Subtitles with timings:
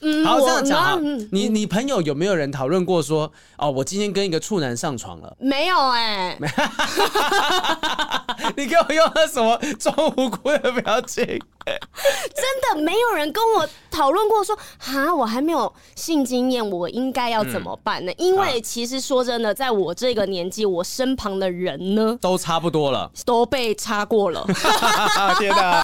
[0.00, 0.96] 嗯，好，这样讲啊，
[1.32, 5.36] 你你朋友有没有人讨论过说，哦，我今天跟一个处男上床了？
[5.40, 6.38] 没有哎、欸。
[8.56, 11.26] 你给我用了什么装无辜的表情？
[11.66, 11.76] 真
[12.62, 18.12] 的没有人跟我讨论过说，哈，我还没有性经验，我应该要怎么办呢？
[18.12, 24.46] 嗯、因为其实说真的，在我这个年纪，我身旁的人呢，都差不多了，都被插过了。
[25.40, 25.82] 天哪！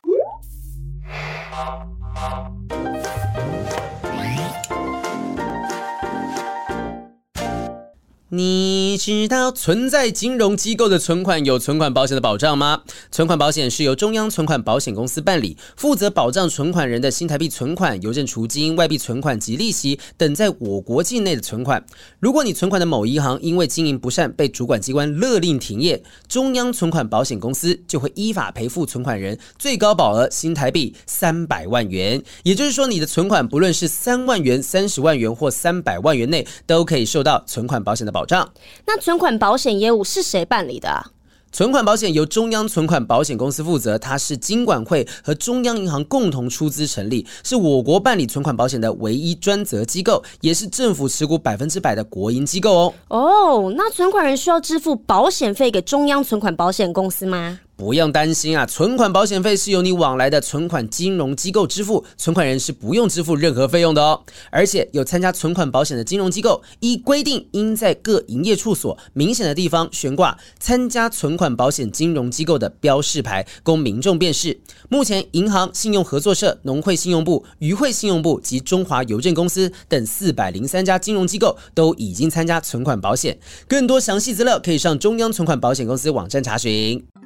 [8.30, 12.80] 你知道存在金融机构的存款有存款保险的保障吗？
[13.12, 21.84] 存款保险是由中央存款保险公司办理，负责保障存款人的新台币存款、邮政储金、外币存款及利息等在我国境内的存款。
[22.18, 32.20] 如果你存款的某银行因为经营不善被主管机关勒令停业，中央存款保险公司就会依法赔付存款人最高保额新台币三百万元。
[32.42, 38.52] 也就是说，你的存款不论是三万元、三十万元或三百万元内，都可以受到存款保险的保障。
[38.86, 41.10] 那存款保险业务是谁办理的啊？
[41.52, 52.94] 存款保险由中央存款保险公司负责，它是金管会和中央银行共同出资成立，是我国办理存款保险的唯一专责机构，也是政府持股百分之百的国营机构哦。
[53.06, 57.60] 哦，那存款人需要支付保险费给中央存款保险公司吗？
[57.76, 64.22] 不用担心啊，存款保险费是由你往来的存款金融机构支付，存款人是不用支付任何费用的哦。
[64.50, 74.56] 而且有参加存款保险的金融机构，依规定应在各营业处所明显的地方悬挂参加存款保险金融机构的标示牌，供民众辨识。
[74.88, 83.36] 目前，银行、信用合作社、农会信用部、渔会信用部及中华邮政公司等四百零三家金融机构都已经参加存款保险。
[83.66, 87.04] 更多详细资料可以上中央存款保险公司网站查询。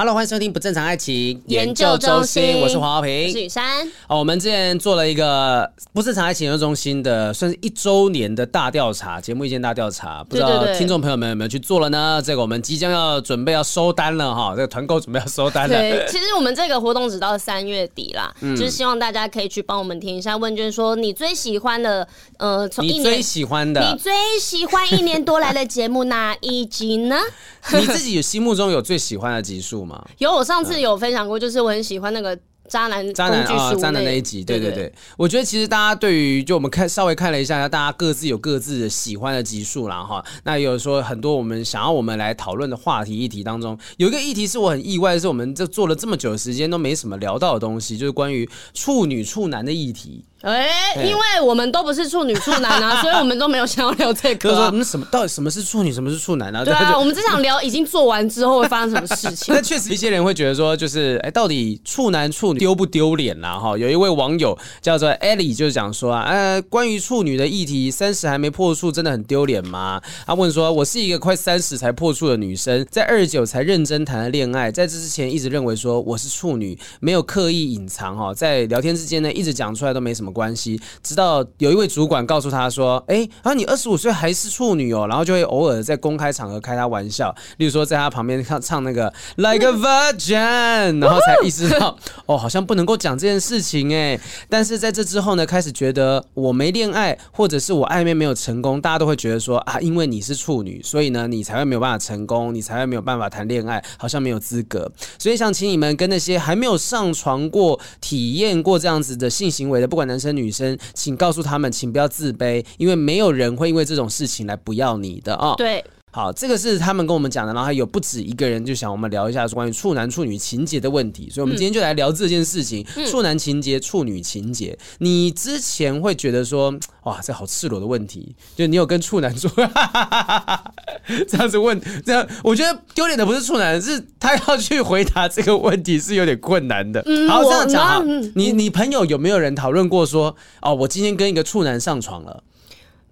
[0.00, 3.86] Hello，欢迎收听不正常爱情研究中心，我是黄浩平，我是雨珊。
[4.08, 12.22] 哦，我们之前做了一个不正常爱情研究中心的，算是一周年的大调查，节目意见大调查，不知道听众朋友们有没有去做了呢？
[12.24, 15.78] 这个我们即将要准备要收单了哈，这个团购准备要收单了。
[15.78, 22.08] 对，其实我们这个活动只到三月底啦，嗯、就是希望大家可以去帮我们填一下问卷，说你最喜欢的，
[22.38, 24.10] 呃，从一年你最喜欢的，你最
[24.40, 27.18] 喜欢一年多来的节目哪一集呢？
[27.78, 29.89] 你自己有心目中有最喜欢的集数吗？
[30.18, 32.38] 有，我上次有分享过，就是我很喜欢那个
[32.70, 40.24] 渣男渣男啊，渣男那一集，对对对，我觉得其实大家对于就我们看稍微看了一下，大家各自有各自的喜欢的集数啦哈。
[40.44, 50.24] 那有说很多我们想要我们来讨论的话题议题当中，有一个议题是我很意外的是，我们这做了这么久的时间都没什么聊到的东西，就是关于处女处男的议题。
[50.42, 54.48] 哎，因为我们都不是处女处男啊， 所以我们都没有想要聊这个。
[54.48, 56.64] 就是说，们，什么到底什么是处女，什么是处男啊？
[56.64, 59.52] 对啊，我们只想聊已经做完之后会发生什么事情？
[59.54, 63.58] 那确实，一些人会觉得说，就是哎，到底处男处女丢不丢脸啦？
[63.58, 69.98] 哈，有一位网友叫做 Ellie，就是讲说啊，呃，关于处女的议题，三十还没破处，真的很丢脸吗？
[70.26, 80.78] 他问说，我是一个快三十才破处的女生，在二十九才认真谈了恋爱，在这之前一直认为说我是处女，没有刻意隐藏哈，在聊天之间呢，一直讲出来都没什么关系。
[81.02, 91.96] 直到有一位主管告诉他说：“哎，啊，你二十五岁还是处女哦。”然后就会偶尔在公开场合开他玩笑，例如说在他旁边唱唱那个 Like a Virgin，然后才意识到
[92.26, 94.18] 哦，好好像不能够讲这件事情哎。
[94.48, 104.90] 但是在这之后呢，开始觉得我没恋爱，或者是我暧昧没有成功，大家都会觉得说啊，因为你是处女，所以呢，你才会没有办法成功，你才会没有办法谈恋爱，好像没有资格。
[105.16, 110.76] 所以想请你们跟那些还没有上床过、体验过这样子的性行为的，不管男生女生。
[110.92, 115.54] 请告诉他们，请不要自卑，因为没有人会因为这种事情来不要你的啊。
[115.56, 115.84] 对。
[116.12, 124.76] 好，这个是他们跟我们讲的，然后还有不止一个人就想我们聊一下关于处男处女情节的问题，所以我们今天就来聊这件事情：嗯、处男情节、处女情节。
[124.98, 126.74] 你之前会觉得说，
[127.04, 129.48] 哇，这好赤裸的问题，就你有跟处男说
[131.28, 137.00] 这样子问，这样我觉得丢脸的不是处男，是他要去回答这个问题是有点困难的。
[137.06, 138.04] 嗯、好，这样讲哈，
[138.34, 142.42] 你你朋友有没有人讨论过说，哦，我今天跟一个处男上床了？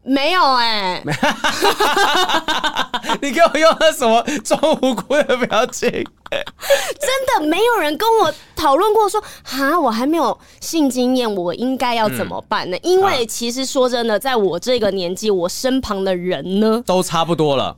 [0.08, 1.04] 没有哎、欸，
[3.20, 5.90] 你给我用了什么装无辜的表情？
[6.30, 12.76] 真的没有人跟我讨论过说，哈，我还没有性经验，我应该要怎么办呢？
[12.78, 17.76] 嗯、因为其实说真的，在我这个年纪，我身旁的人呢，都差不多了，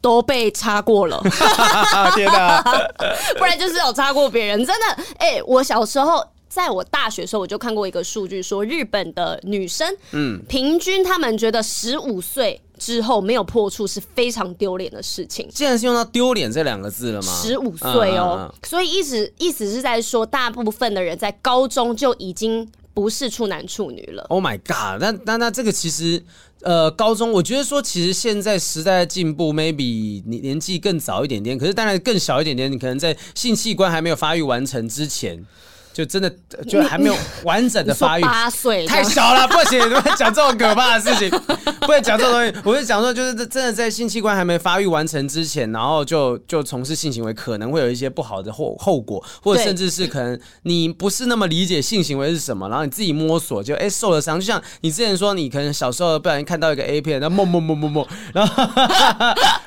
[0.00, 1.22] 都被插过了。
[2.14, 2.62] 天哪，
[3.36, 4.64] 不然就是有插过别人。
[4.64, 4.86] 真的，
[5.18, 6.26] 哎、欸，我小时候。
[6.56, 15.46] 在我大学的时候，我就看过一个数据，说日本的女生，嗯，平均他们觉得十五岁之后没有破处是非常丢脸的事情。
[15.50, 17.30] 既然是用到“丢脸”这两个字了吗？
[17.42, 24.22] 十五岁哦，所以意思意思是在说，大部分的人在高中就已经不是处男处女了。
[24.30, 24.98] Oh my god！
[24.98, 26.22] 那那那这个其实。
[26.62, 35.44] 呃，高中我觉得说，其实现在时代的进步，maybe 你年纪更早一点点，可是当然更小一点点，你可能在性器官还没有发育完成之前。
[35.96, 36.30] 就真的
[36.68, 41.30] 就还没有完整的发育，八岁太小了，不行，不能讲这种可怕的事情，
[41.80, 42.54] 不能讲这种东西。
[42.62, 54.38] 我是讲说，就是真的在性器官还没发育完成之前，然后就就从事性行为，可能会有一些不好的后后果，或者甚至是可能你不是那么理解性行为是什么，然后你自己摸索就哎、欸、受了伤。
[54.38, 58.64] 就像你之前说，你可能小时候不小心看到一个 A 片，然后摸摸摸摸摸，然后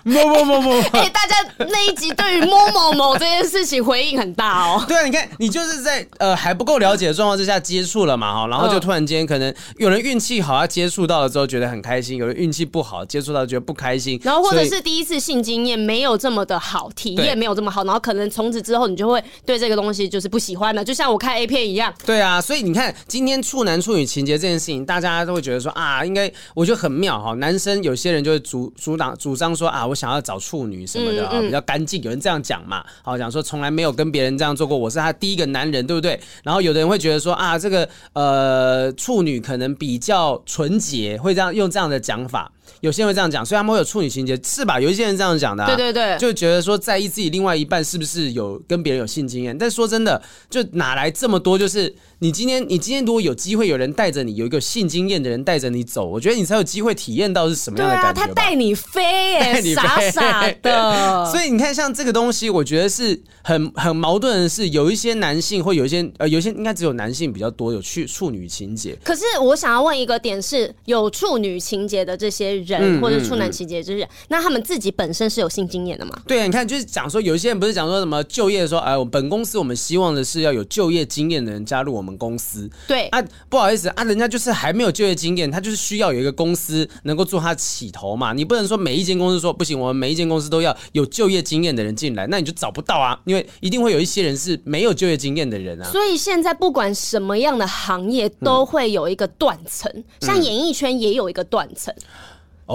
[0.03, 0.79] 摸摸摸摸。
[0.93, 4.85] 哎，大家那一集对于摸某某这件事情回应很大哦。
[4.87, 6.07] 对啊，你看你就是在。
[6.19, 14.19] 呃，还不够了解的状况之下接触了嘛，哈，然后就突然间可能有人运气好，他接触到了之后觉得很开心；有人运气不好，接触到觉得不开心。
[14.21, 21.93] 然后或者是第一次性经验没有这么的好，体验没有这么好，然后可能从此之后你就会对这个东西就是不喜欢了，就像我看 A 片一样。
[22.05, 27.33] 对啊，所以你看今天处男处女情节这件事情，大家都会觉得说啊，应该我觉得很妙哈。
[27.35, 32.03] 男生有些人就会主主挡主张说啊，我想要找处女什么的啊，比较干净。
[32.03, 36.08] 有人这样讲嘛，好讲说从来没有跟别人这样做过，我是他第一个男人，对不对？
[36.43, 42.51] 然后有的人会觉得说啊，这个呃处女可能比较纯洁，会这样用这样的讲法。
[42.81, 44.79] 有些人会这样讲，所以他们会有处女情节，是吧？
[44.79, 49.57] 有一些人这样讲的、啊，对对对，就觉得说在意自己另外一半是不是有跟别人有性经验。
[49.57, 51.57] 但说真的，就哪来这么多？
[51.57, 58.21] 就是你今天，你今天如果有机会，有人带着你，有一个性经验的人带着你走，我觉得你才有机会体验到是什么样的感觉。
[58.21, 61.25] 他带你飞、欸，哎，傻傻的。
[61.33, 68.97] 所以你看，像这个东西，我觉得是很很矛盾的是，有一些男性或有一些呃，有些应该只有男性比较多有去处女情节。
[69.03, 73.49] 可是我想要问一个点是，有处女情节的这些人，嗯、或者处男。
[73.49, 76.21] 情节之日，那他们自己本身是有性经验的吗？
[76.27, 82.69] 对啊，你看，就是讲说有一些人不是讲说什么就业的时候，哎，我本公司我们希望的是要有就业经验的人加入我们公司。
[82.87, 83.19] 对啊，
[83.49, 88.33] 不好意思啊，人家就是还没有就业经验，他就是需要有一个公司能够做他起头嘛。
[88.33, 95.88] 你不能说每一间公司说不行，我们每一间公司都要有就业经验的人进来，那你就找不到啊，因为一定会有一些人是没有就业经验的人啊。
[95.91, 101.93] 所以现在不管什么样的行业都会有一个断层，嗯、像演艺圈也有一个断层。
[101.97, 102.03] 嗯、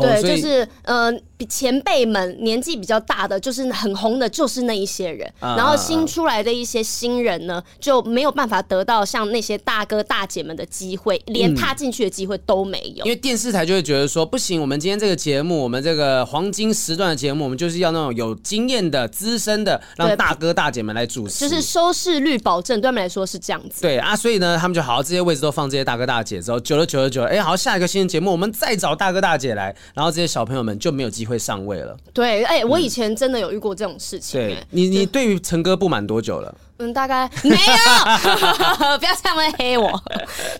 [0.02, 1.12] 对，就是呃。
[1.36, 5.28] 比前辈们年纪比较大的，就是很红的，就是那一些人。
[5.40, 13.04] 然后新出来的一些新人呢，就没有办法得到像那些大哥大姐们的机会，连踏进去的机会都没有。
[13.04, 23.82] 因为电视台就会觉得说，不行，我们今天这个节目，我们这个黄金时段的节目，我们就是要那种有经验的、资深的，让大哥大姐们来主持，就是收视率保证，对他们来说是这样子。
[23.82, 31.96] 对啊，所以呢，他们就好，这些位置都放这些大哥大姐之后，久了久了久了，哎，好，下一个新的节目，我们再找大哥大姐来，然后这些小朋友们就没有机会上位了。
[32.12, 34.48] 对，哎、欸，我以前真的有遇过这种事情、欸。
[34.48, 36.54] 对你，你对于陈哥不满多久了？
[36.78, 37.56] 嗯，大概没有，
[38.98, 39.88] 不要这样黑我。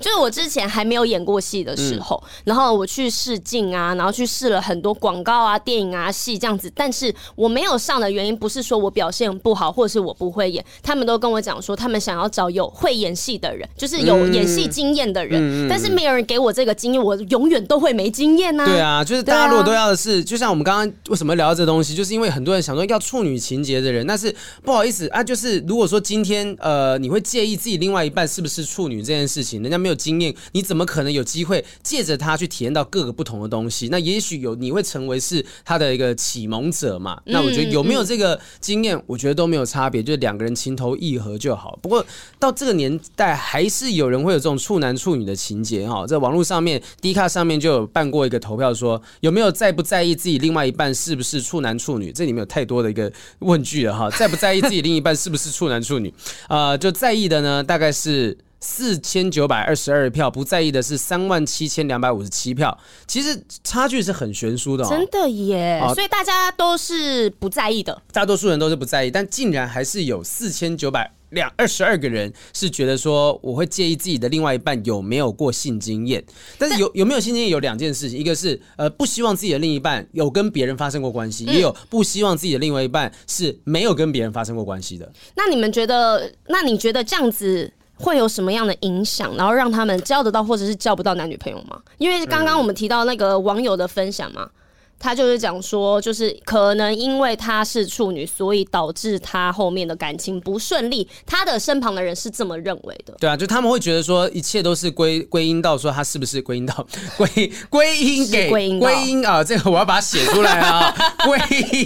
[0.01, 6.71] 就是我之前还没有演过戏的时候，嗯、然后我去试镜啊，然后去试了很多广告啊、电影啊、戏这样子。
[6.73, 10.65] 但是我没有上的原因，不是说我表现不好，或者是我不会演。
[10.85, 15.67] 他们都跟我讲说，他们想要找有会演戏的人，就是有演戏经验的人。
[15.67, 18.67] 嗯、但是没有人给我这个经验，我永远都会没经验呐、啊。
[18.67, 26.04] 对啊，就是大家如果都要的是，就像我们刚刚为什么聊到这东西，就是因为很多人想说要处女情节的人，但是不好意思啊，就是如果说。
[26.05, 29.63] 今天呃，你会介意自己另外一半是不是处女这件事情？
[29.63, 33.89] 人家没有经验，你怎么可能有机会借着他去体验到各个不同的东西？
[33.91, 37.19] 那也许有，你会成为是他的一个启蒙者嘛？
[37.25, 41.79] 那我觉得有没有这个经验，我觉得都没有差别，就是两个人情投意合就好。
[41.81, 42.05] 不过
[42.39, 46.07] 到这个年代，还是有人会有这种处男处女的情节哈。
[46.07, 52.13] 在网络上面，Dcard 上面就有办过一个投票，说有没有在不在意自己另外一半是不是处男处女？
[52.13, 55.94] 这里面有太多的一个问句了哈，在不在意自己另一半是不是处男处女？
[55.95, 56.13] 处女，
[56.49, 62.77] 呃，就在意的呢，大概是四千九百二十二票，不在意的是三万七千两百五十七票。
[63.07, 65.81] 其实差距是很悬殊的，真的耶。
[65.95, 76.25] 所以大家都是不在意的，大多数人都是不在意，但竟然还是有四千九百两二十二个人是觉得说，我会介意自己的另外一半有没有过性经验，
[76.57, 85.13] 但是有有没有性经验有两件事情，一个是呃不希望自己的另一半有跟别人发生过关系，也有不希望自己的另外一半是没有跟别人发生过关系的。
[85.35, 91.81] 那你们觉得，那你觉得这样子会有什么样的影响，然后让他们交得到或者是交不到男女朋友吗？
[91.99, 94.49] 因为刚刚我们提到那个网友的分享嘛。
[94.99, 101.07] 他就是讲说，就是可能因为她是处女，所以导致她后面的感情不顺利。
[101.27, 103.15] 她的身旁的人是这么认为的。
[103.21, 106.87] 对啊，就他们会觉得说，一切都是归归因到说她是不是归因到
[107.17, 108.67] 归 归因给归
[109.07, 109.45] 因啊？
[109.45, 111.39] 这个我要把它写出来啊， 归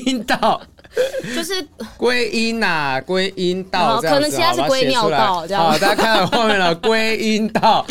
[0.06, 0.60] 因到。
[1.36, 1.64] 就是
[1.98, 5.62] 归因呐，归因到可能其他是归尿道这样。
[5.62, 7.86] 好，大家看到后面了，归因到。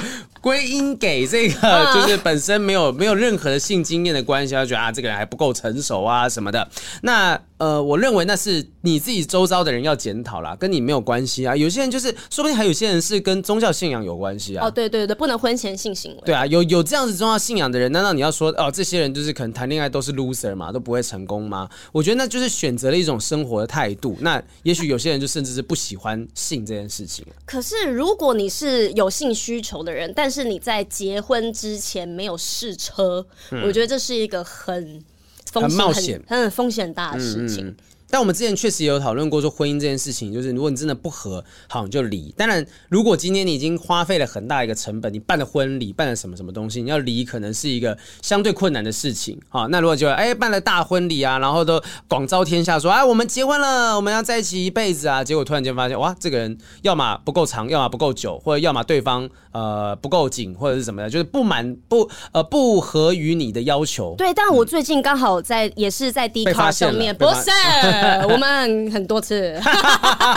[0.48, 6.66] 归因给这个就是本身没有没有任何的性经验的关系，他觉得啊这个人还不够成熟啊什么的。
[7.01, 11.56] 那呃，我认为那是你自己周遭的人要检讨啦，跟你没有关系啊。
[11.56, 14.68] 有些人就是说不定还有些人是跟宗教信仰有关系啊。
[14.68, 16.22] 哦，对对对，不能婚前性行为。
[16.24, 21.68] 对啊，有有这样子宗教信仰的人，难道你要说哦这些人就是可能谈恋爱都是 loser 嘛，都不会成功吗？
[21.92, 24.16] 我觉得那就是选择了一种生活的态度。
[24.22, 27.26] 那也许有些人就甚至是不喜欢性这件事情。
[27.46, 35.04] 可是如果你是有性需求的人，但是你在结婚之前没有试车，嗯，我觉得这是一个很
[35.51, 37.68] 风险很冒险、很风险大的事情。
[37.68, 37.75] 嗯嗯
[38.10, 42.34] 但我们之前确实也有讨论过，说婚姻这件事情，就是如果你真的不合，好你就离。
[42.38, 49.38] 当然，如果今天你已经花费了很大一个成本，你办了婚礼，办了什么什么东西，你要离可能是一个相对困难的事情。
[49.50, 64.16] 好，那如果就哎办了大婚礼啊，然后都广招天下说，哎我们结婚了，我们要在一起一辈子啊，结果突然间发现哇，这个人要么不够长，要么不够久，或者要么对方呃不够紧，或者是什么的，就是不满不呃不合于你的要求。
[64.18, 67.52] 对，但我最近刚好在、嗯、也是在 Dcard 上面，不是。
[68.30, 69.60] 我们很多次，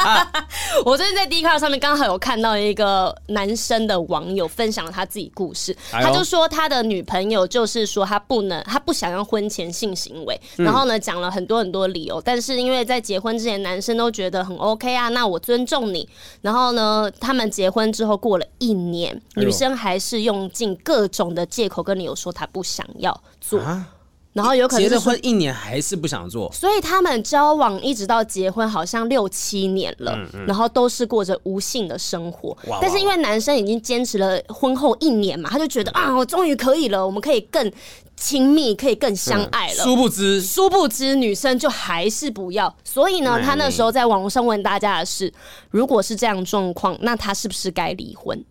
[0.84, 16.08] 我最近在 Dcard 上面刚好有看到一个男生的网友分享了他自己故事，他就说他的女朋友就是说他不能，他不想要婚前性行为，然后呢讲了很多很多理由，但是因为在结婚之前男生都觉得很 OK 啊，那我尊重你，
[16.40, 23.60] 然后呢他们结婚之后过了一年，女生还是用尽各种的借口跟你有说她不想要做。
[24.32, 32.50] 然后有可能结了婚一年还是不想做，所以他们交往一直到结婚好像六七年了，嗯嗯、然后都是过着无性的生活。
[32.68, 37.72] 哇哇但是因为男生已经坚持了婚后一年嘛，他就觉得啊，我终于可以了，我们可以更
[38.16, 39.82] 亲密，可以更相爱了。
[39.82, 42.72] 嗯、殊不知，殊不知女生就还是不要。
[42.84, 45.32] 所以呢，他那时候在网络上问大家的是：
[45.70, 48.44] 如果是这样状况，那他是不是该离婚？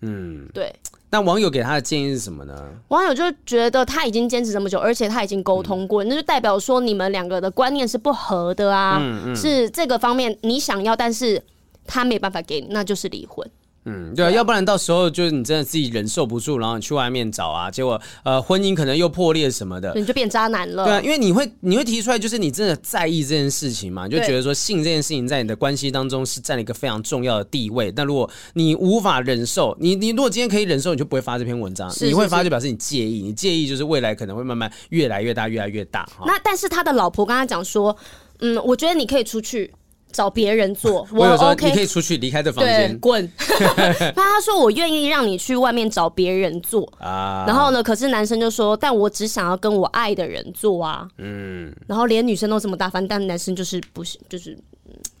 [0.00, 0.74] 嗯，对。
[1.08, 2.54] 那网友给他的建议是什么呢？
[2.88, 8.98] 网友就觉得他已经坚持这么久，而且他已经沟通过，嗯、那就代表说你们两个的观念是不合的啊。
[9.00, 11.40] 嗯嗯、是这个方面你想要，但是
[11.86, 13.48] 他没办法给你，那就是离婚。
[13.88, 20.84] 嗯，对啊，要不然到时候就是你真的自己忍受不住，然后你去外面找啊，结果呃婚姻可能又破裂什么的，你就变渣男了。
[20.84, 27.92] 对啊，因为你会你会提出来，就是你真的在意这件事情嘛，你就觉得说性这件事情在你的关系当中是占了一个非常重要的地位。
[27.92, 31.88] 但如果你无法忍受，你你如果今天可以忍受，你就不会发这篇文章。
[31.88, 36.04] 是是是，你会发就表示你介意，你介意就是未来可能会慢慢越来越大，越来越大。
[36.26, 37.96] 那但是他的老婆跟他讲说，
[38.40, 39.72] 嗯，我觉得你可以出去。
[40.16, 43.30] 找别人做，我 OK，你可以出去离开这房间，滚。
[43.60, 46.90] 那 他说我愿意让你去外面找别人做。
[46.98, 54.56] 啊，然后呢，可是男生就说，但我只想要跟我爱的人做啊，嗯，然后连女生都这么大方，但男生就是不行，就是。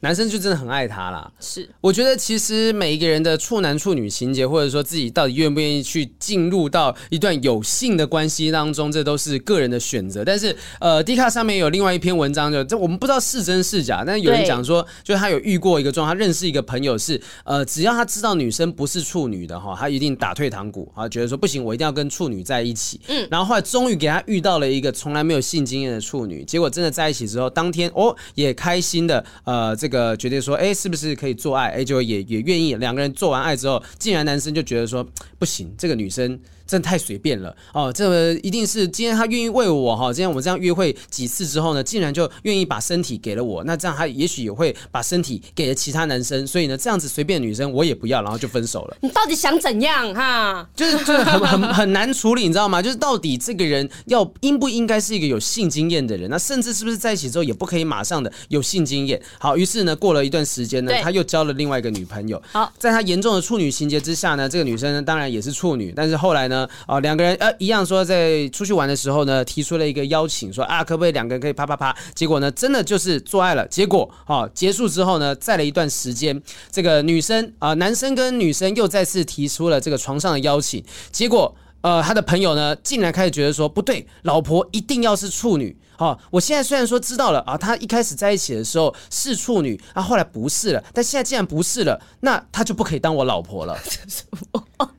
[0.00, 1.30] 男生就真的很爱她啦。
[1.40, 10.24] 是，我觉得其实每一个人的处男处女情节，或者说自己到底愿不愿意去进入到一段有性的关系当中，这都是个人的选择。
[10.24, 23.00] 但是，呃，Dcard 上面有另外一篇文章就，就这我们不知道是真是假，但是有人讲说，就是他有遇过一个状况，他认识一个朋友是，呃，只要他知道女生不是处女的哈，他一定打退堂鼓啊，觉得说不行，我一定要跟处女在一起。
[23.08, 30.16] 嗯，然后后来终于给他遇到了一个从来没有性经验的处女，结果真的在一起之后，当天哦也开心的，呃，这这个。
[30.16, 31.68] 决定说，哎，是不是可以做爱？
[31.68, 32.74] 哎，就也也愿意。
[32.76, 35.06] 两个人做完爱之后，竟然男生就觉得说，
[35.38, 36.36] 不行，这个女生。
[36.66, 37.92] 真的太随便了哦！
[37.92, 48.96] 这个一定是今天他愿意为我哈，今天我们这样约会几次之后呢，竟然就愿意把身体给了我，那这样他也许也会把身体给了其他男生，所以呢，这样子随便女生我也不要，然后就分手了。
[49.00, 50.68] 你到底想怎样哈？
[50.74, 52.82] 就是就是很很很难处理，你知道吗？
[52.82, 56.28] 就是到底这个人要应不应该是一个有性经验的人？
[56.30, 59.20] 那甚至是不是在一起之后也不可以马上的有性经验？
[59.38, 62.40] 好，于是呢，过了一段时间呢，他又交了另外一个女朋友。
[62.52, 66.55] 好，在他严重的处女情节之下呢，这个女生呢当然也是处女，但是后来呢，
[66.86, 67.34] 哦，两个人。
[67.40, 71.96] 呃，一样说在出去玩的时候呢，提出了一个邀请，说啊，可不可以两个人可以啪啪啪？
[72.14, 73.66] 结果呢，真的就是做爱了。
[73.66, 80.84] 结果哦，结束之后呢，再了一段时间，这个女生啊、男生跟女生又再次提出了这个床上的邀请。
[81.10, 85.76] 结果呃，他的朋友呢，竟然开始觉得说不对，老婆一定要是处女。
[85.98, 93.78] 哦，我现在虽然说知道了啊，他一开始在一起的时候是处女啊，后来不是了，但现在既然不是了，那他就不可以当我老婆了。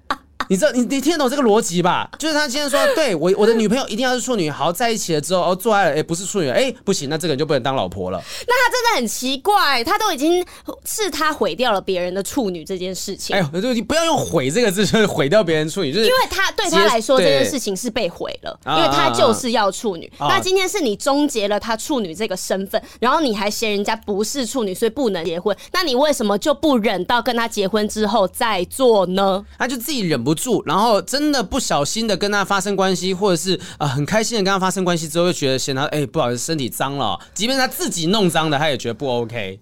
[0.50, 2.10] 你知道你你听得懂这个逻辑吧？
[2.18, 8.22] 就是他今天说，对我我的女朋友一定要是处女，好在一起了之后哦做爱了，哎不是处女，哎不行，那这个人就不能当老婆了。
[8.48, 10.46] 那他真的很奇怪，他都已经
[10.86, 13.36] 是他毁掉了别人的处女这件事情。
[13.36, 20.12] 哎呦，就你不要用毁这个字，就是毁掉别人处女，就是因为他对他来说这件事情是被毁了，因为他就是要处女。
[20.20, 25.56] 那今天是你终结了他处女这个身份，然后你还嫌人家不是处女，所以不能结婚。
[25.72, 29.46] 那你为什么就不忍到跟他结婚之后再做呢？
[29.58, 39.60] 他就自己忍不住，然后真的不小心的跟他发生关系，或者是啊、呃、很开心的跟他发生关系之后，又觉得嫌他哎、不好意思身体脏了，即便他自己弄脏的，他也觉得不 OK。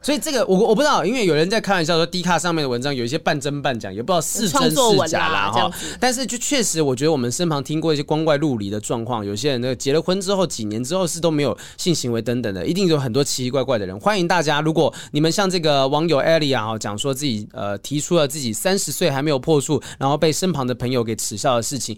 [0.00, 5.70] 所以这个我我不知道，因为有人在开玩笑说，D 卡上面的文章有一些半真半假，也不知道是真是假啦哈。
[5.98, 13.98] 但是就确实，我觉得我们身旁听过一些光怪陆离的状况，有些人那个结了婚之后几年之后是都没有性行为等等的，一定有很多奇奇怪怪的人。
[13.98, 21.96] 欢迎大家，如果你们像这个网友艾莉啊，讲说自己呃提出了自己三十岁还没有破处，然后被身旁的朋友给耻笑的事情。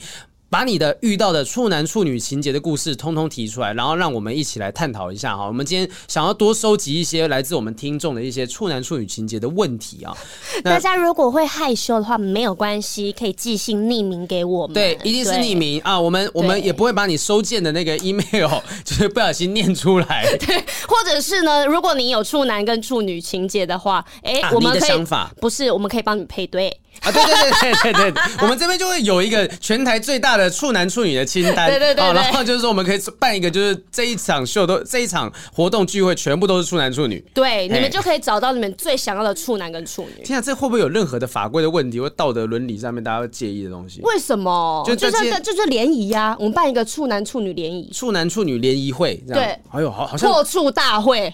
[0.51, 5.47] 把你的遇到的处男处女情节的故事通通提出来，然后让我们一起来探讨一下哈。
[5.47, 10.13] 我们今天想要多收集一些来自我们听众的一些处男处女情节的问题啊。
[10.65, 14.75] 大家如果会害羞的话，没有关系，可以寄信匿名给我们。
[14.75, 15.99] 对，一定是匿名啊。
[15.99, 18.51] 我们我们也不会把你收件的那个 email
[18.85, 20.27] 就是不小心念出来。
[20.37, 20.57] 对，
[20.89, 26.77] 或者是呢，如果你有处男跟处女情节的话，哎、欸啊，我们可以，的想法 不是，我们可以帮你配对。
[27.01, 40.25] 啊，对对对对对对， 我们这边就会有一个全台最大的处男处女的清单，对对对，对，然后就是说我们可以办一个，就是这一场秀都这一场活动聚会全部都是处男处女，对，你们就可以找到你们最想要的处男跟处女。
[40.25, 44.01] 天啊，这会不会有任何的法规的问题或道德伦理上面大家会介意的东西？
[44.03, 44.85] 为什么？
[44.87, 51.33] 就就是就是联谊呀，我们办一个处男处女联谊，处男处女联谊会，对，哎呦，好好像破处大会。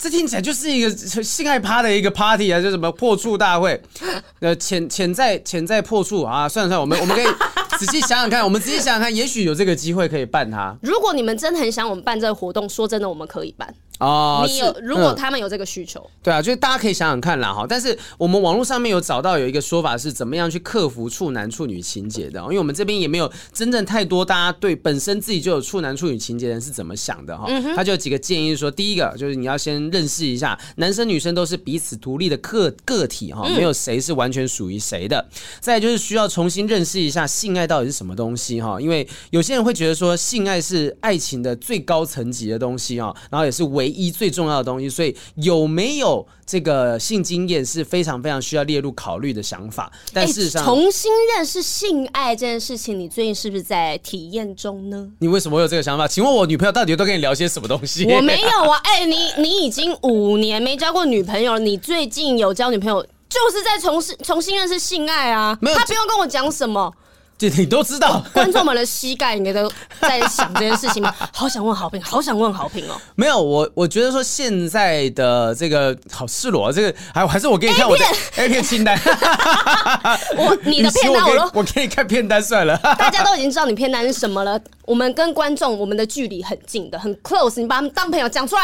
[0.00, 3.78] 这听起来就是一个性爱趴的一个 party 啊，就什么破处大会，
[4.40, 7.26] 呃，潜潜在潜在破处啊，算了算了，我们我们可以
[7.78, 10.74] 仔细想想看，我们仔细想想看，也许有这个机会可以办它。
[10.80, 13.74] 如果你们真的很想我们办这个活动，说真的，我们可以办。
[14.00, 17.66] 哦，你有如果他们有这个需求，嗯，对啊，就是大家可以想想看啦哈。
[17.68, 27.46] 但是我们网络上面有找到有一个说法是怎么样去克服处男处女情节的，因为我们这边也没有真正太多大家对本身自己就有处男处女情节的人是怎么想的哈。
[27.76, 35.28] 他就有几个建议说，第一个就是你要先认识一下，男生女生都是彼此独立的个个体哈，没有谁是完全属于谁的。
[35.60, 49.90] 再就是需要重新认识一下性爱到底是什么东西哈，因为有些人会觉得说性爱是爱情的最高层级的东西哈，然后也是唯一最重要的东西，所以有没有这个性经验是非常非常需要列入考虑的想法。
[50.12, 55.08] 但事实上，重新认识性爱这件事情，你最近是不是在体验中呢？
[55.18, 56.08] 你为什么会有这个想法？
[56.08, 58.04] 请问我女朋友到底都跟你聊些什么东西？
[58.04, 65.56] 我没有啊，哎、欸，你你已经五年没交过女朋友了，你最近有交女朋友，就是在重新重新认识性爱啊？
[65.60, 66.92] 没有，他不用跟我讲什么。
[67.48, 71.14] 你都知道， 观众们的膝盖应该都在想这件事情吗？
[71.32, 73.00] 好想问好评，好想问好评哦。
[73.14, 78.04] 没有，我我觉得说现在的这个好赤裸，这个还还是我给你看我的
[78.36, 78.98] A 片 清单。
[80.36, 82.76] 我你的片单我都我给你看片单算了。
[82.78, 84.60] 大家都已经知道你片单是什么了。
[84.84, 88.62] 我们跟观众我们的距离很近的，很 close，你把他们当朋友讲出来。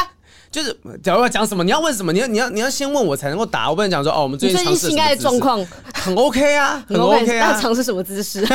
[0.57, 3.69] 就是，假如要讲什么，你要问什么，你要你要你要先问我才能够答。
[3.69, 7.61] 我不能讲说哦，我们最近尝试性爱的状况很 OK 啊，很 OK 啊。
[7.61, 8.43] 尝试什么姿势？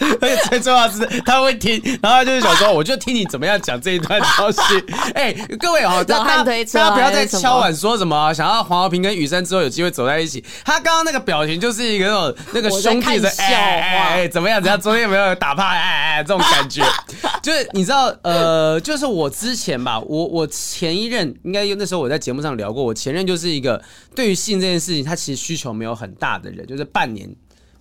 [0.20, 4.60] 而且最重要的是他会听，然后他就是想说，我就听你怎么样讲这一段消息。
[5.14, 10.44] 哎，各位哦，大家大家不要再敲碗说什么想要黄豪平跟雨山之后有机会走在一起。
[10.64, 14.62] 他刚刚那个表情就是一个那种那个兄弟的哎哎哎，怎么样？
[14.62, 14.80] 怎样？
[14.80, 15.68] 昨天有没有打怕？
[15.68, 16.82] 哎哎，这种感觉，
[17.42, 23.82] 就是你知道呃，就是我之前吧，我我前一任应该那时候我在节目上聊过，我前任就是一个
[24.14, 27.28] 对于性这件事情，他其实需求没有很大的人，就是半年。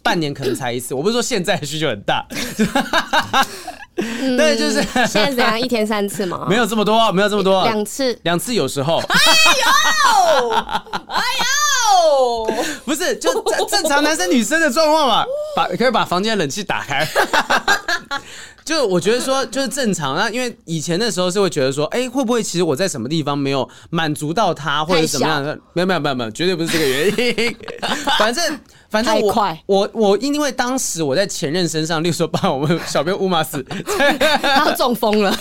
[0.07, 2.25] 半年可能才一次，我不是说现在需求很大，
[3.95, 6.45] 嗯、对，就是现在怎样一天三次吗？
[6.49, 8.99] 没有这么多，没有这么多，两次，两次有时候。
[8.99, 9.19] 哎
[10.41, 10.49] 呦，
[11.07, 12.45] 哎呦，
[12.85, 15.25] 不是就正正常男生女生的状况嘛？
[15.57, 17.05] 把可以把房间冷气打开。
[18.67, 25.57] 就我觉得说就是正常，啊因为以前的时候是会觉得说，哎，会不会其实我在什么地方没有满足到他，或者怎么样的？
[25.71, 27.55] 没有没有没有没有，绝对不是这个原因。
[28.19, 28.59] 反正。
[28.89, 33.61] 反正我我我因为当时我在前任身上，例如说把我们小编乌马斯，
[34.41, 35.37] 他中风了，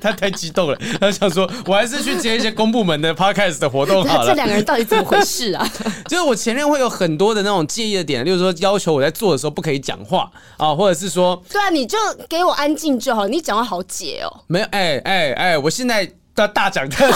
[0.00, 4.28] 他太激动了，他想说，我还是去接一些公部门的 podcast 的活动好了。
[4.28, 5.68] 这两个人到底怎么回事啊？
[6.08, 11.96] 就是我前面会有很多的那种介意的点，例如说要求我在做的时候不可以讲话啊，或者是说，对啊，你就
[12.28, 14.40] 给我安静就好，你讲话好解哦。
[14.46, 17.06] 没有，哎哎哎，我现在要大讲特。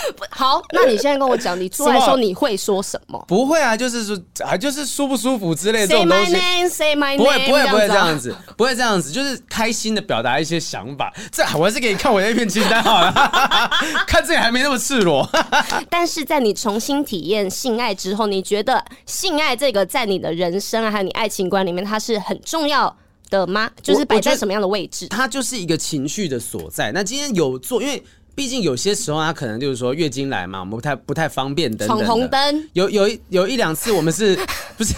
[0.30, 3.22] 好，那你现在跟我讲，你出来的时候你会说什么？
[3.26, 6.32] 不会啊，就是说啊，就是舒不舒服之类的这种 Say 东 my 西。
[6.32, 11.12] name, say my name，不会不会不会这样子子，不会这样子，就是开心的表达一些想法。
[11.32, 13.12] 这我还是给你看我那片清单好了，
[14.06, 15.20] 看这个还没那么赤裸。
[15.22, 15.66] 啊。
[15.90, 22.94] 但是在你重新体验性爱之后，你觉得性爱这个在你的人生啊，还有你爱情观里面，它是很重要
[23.30, 23.70] 的吗？
[23.82, 25.08] 就是摆在什么样的位置？
[25.08, 26.92] 它就是一个情绪的所在。
[26.92, 28.02] 那今天有做，因为
[28.36, 31.98] 毕竟有些时候他可能就是说月经来嘛，我们不太不太方便等等。
[31.98, 32.68] 闯红灯。
[32.74, 34.38] 有有一有一两次我们是
[34.76, 34.94] 不是？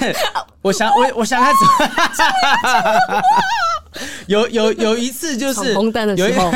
[0.61, 3.23] 我想我我想看怎么。
[4.27, 6.53] 有有有一次就是闯红灯的时候，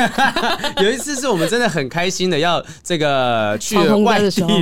[0.83, 4.61] 有一 次是我们真的很开心的要这个去外地，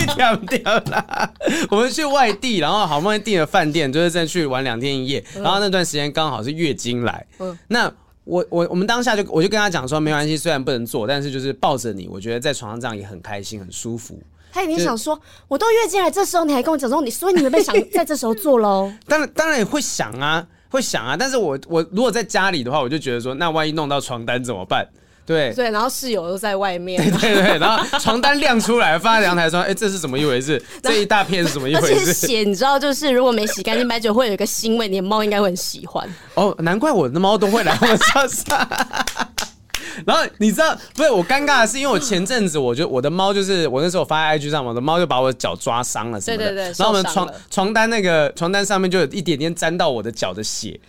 [0.00, 1.30] 一条条啦。
[1.70, 5.22] 我们去外地，然后好不容易订了饭店，就是再去玩两天一夜。
[5.34, 7.24] 然后那段时间刚好是月经来，
[7.68, 7.92] 那
[8.24, 14.18] 我我我们当下就我就跟他讲说，没关系，虽然不能做，但是就是抱着你，我觉得在床上这样也很开心，很舒服。
[14.52, 18.92] 他一定想说，我都月经来，这时候你还跟我讲说你，所以你有没有想在这时候做喽？
[19.06, 20.46] 当然当然也会想啊。
[20.68, 24.88] 会想啊，但是我我如果在家里的话，我就觉得说，那万一弄到床单怎么办？
[25.24, 30.62] 对对，然后室友都在外面，对对对， 然后床单亮出来放在阳台说，哎，这是怎么一回事？
[30.82, 32.12] 这一大片是怎么一回事？
[32.12, 36.08] 血，你知道，就是如果没洗干净，白酒会有一个腥味，你的猫应该会很喜欢。
[36.34, 38.68] 哦，难怪我的猫都会来我床上。
[40.06, 46.44] 然后你知道，不是我尴尬的是，因为我前阵子，我觉得我的猫就是我那时候发在 IG 上，我的猫就把我脚抓伤了什么的。
[46.46, 46.74] 对对对。
[46.78, 50.80] 然后我们床床单那个床单上面就有一点点沾到我的脚的血。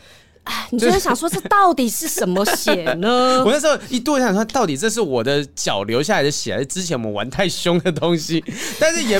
[0.43, 3.43] 哎，你就是想说这到底是什么血呢？
[3.45, 8.43] 我那时候一度想说，到底这是我的脚流下来的血，还是之前我们玩太凶的东西？
[8.79, 9.19] 但是也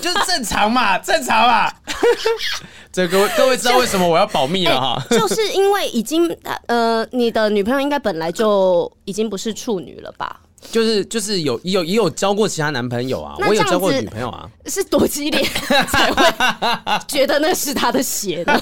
[0.00, 1.72] 就是正常嘛， 正常嘛。
[2.92, 5.04] 这各位各位知道为什么我要保密了哈？
[5.10, 6.28] 欸、 就是因为已经
[6.66, 10.40] 呃，你的女朋友应该本来就已经不是处女了吧？
[10.70, 15.44] 就是就是有有也有交过其他男朋友啊，我有交过女朋友啊，是多激烈
[15.88, 16.24] 才会
[17.06, 18.58] 觉得那是他的血呢？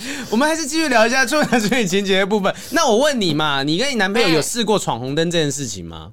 [0.30, 2.54] 我们还是继续聊一下重男处女情节的部分。
[2.70, 6.10] 那我问你嘛，你跟你男朋友有试过闯红灯这件事情吗？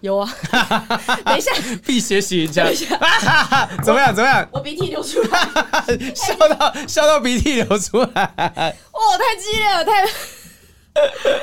[0.00, 0.34] 有啊。
[1.24, 1.50] 等一下，
[1.84, 2.66] 必学习一下。
[3.82, 4.14] 怎么样？
[4.14, 4.46] 怎么样？
[4.52, 5.48] 我鼻涕流出来，
[6.14, 8.76] 笑到笑到鼻涕流出来。
[8.92, 10.06] 哦，太激烈了，太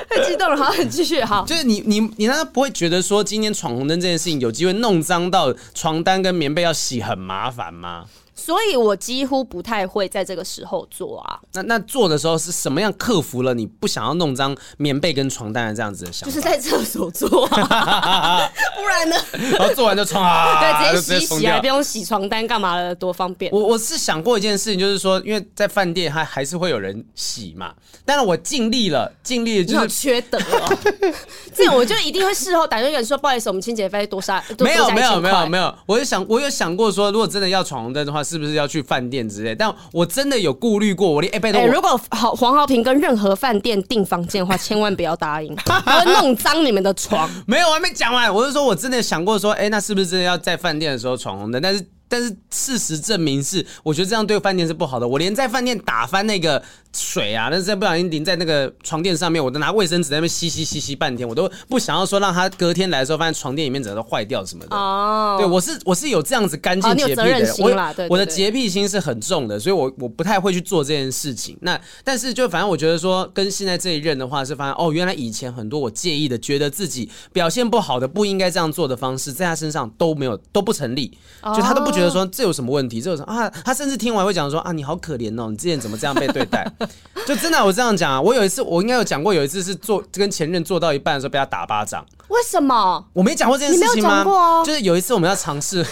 [0.10, 0.56] 太激动了。
[0.56, 1.24] 好，继续。
[1.24, 8.06] 好，就是你你你难道不会觉得说今天闯红灯这件事情有机会弄脏到床单跟棉被要洗很麻烦吗？
[8.46, 11.40] 所以我几乎不太会在这个时候做啊。
[11.54, 16.36] 那那做的时候是什么样克服了你不想要弄脏棉被跟床单的这样子的想法？
[16.36, 19.16] 就是在厕所做，啊， 不然呢？
[19.58, 20.60] 然后做完就冲啊，
[20.92, 23.50] 对，直接洗洗啊，不用洗床单干嘛的，多方便。
[23.54, 30.78] 我我是想过一件事情，就是说，因为在饭店还还是会有人洗嘛，但是我尽力了，尽力了就是缺德哦。
[31.56, 38.22] 这种我就一定会事后打电话说，不好意思，我们清洁费多杀，没有没有没有没有，我就想我有想过说，如果真的要闯红灯的话。
[38.33, 39.56] 是不是要去饭店之类？
[39.56, 47.30] 但我真的有顾虑过，我连哎，拜托，如果好黄豪平跟任何饭店订房间的话，千万不要答应，他会弄脏你们的床。
[47.48, 48.34] 没有，我还没讲完。
[48.34, 51.62] 我是说我真的想过说，哎，那是不是真的要在饭店的时候闯红灯？
[51.62, 51.86] 但是。
[52.06, 55.08] 但是事实证明是，我觉得这样对饭店是不好的。
[55.08, 56.62] 我连在饭店打翻那个
[56.96, 64.76] 水啊，但是不小心淋在那个床垫上面，我都拿卫生纸在那边吸吸吸吸半天，我都不想要说让他隔天来的时候发现床垫里面整个都坏掉什么的。
[64.76, 71.58] 哦，对我是我是有这样子干净洁癖的人，我我的洁癖心是很重的，所以我我不太会去做这件事情。
[71.62, 81.18] 那但是就反正我觉得说，跟现在这一任的话是发现哦，原来以前很多我介意的，觉得自己表现不好的，不应该这样做的方式，在他身上都没有都不成立，
[81.56, 82.14] 就他都不觉得。
[82.14, 83.02] 说这有什么问题？
[83.02, 83.50] 这有什么啊？
[83.66, 86.72] 他甚至听完会讲说啊，你好可怜哦，你之前怎么这样被对待？
[87.26, 92.06] 就真的、啊、我这样讲啊，我有一次我应该有讲过，有一次是做跟前任做到一半的时候被他打巴掌。
[92.30, 93.06] 为什么？
[93.14, 94.24] 我没讲过这件事情吗？
[94.26, 95.86] 哦、就是有一次我们要尝试，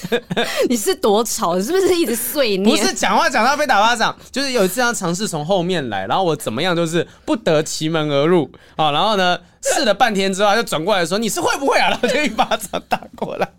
[0.68, 1.60] 你是多吵？
[1.60, 2.64] 是不是一直碎念？
[2.64, 11.90] 不是讲话讲到被打巴掌，就是有一次要尝试从后面来，然后我怎么样就是不得其门而入啊，然后呢试了半天之后他就转过来说，你是会不会啊？
[11.90, 13.52] 然后就一巴掌打过来。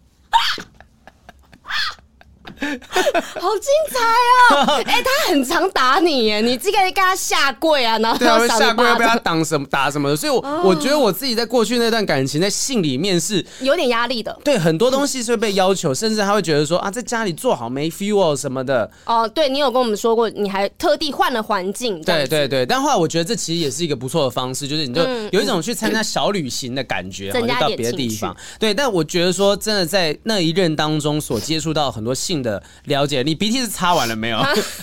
[3.39, 4.81] 好精彩哦！
[4.85, 14.35] 哎、欸，他很常打你耶，你这个跟他下跪啊，然后对啊，会下跪要被他挡什么打什么的，所以我，我、哦、我觉得我自己在过去那段感情，在性里面是有点压力的。
[14.43, 18.89] 对，很多东西是会被要求，甚至他会觉得说啊，在家里做好没 feel 哦什么的。
[19.05, 22.01] 哦，对，你有跟我们说过，你还特地换了环境。
[22.03, 28.35] 对对对，但后来我觉得这其实也是一个不错的方式，就是你就有一种去参加小旅行的感觉，嗯、就到别的地方。
[28.59, 32.63] 对，但我觉得说真的在那一任当中所接触到很多性的。
[32.85, 33.23] 了解。
[33.23, 34.37] 你鼻涕是擦完了没有？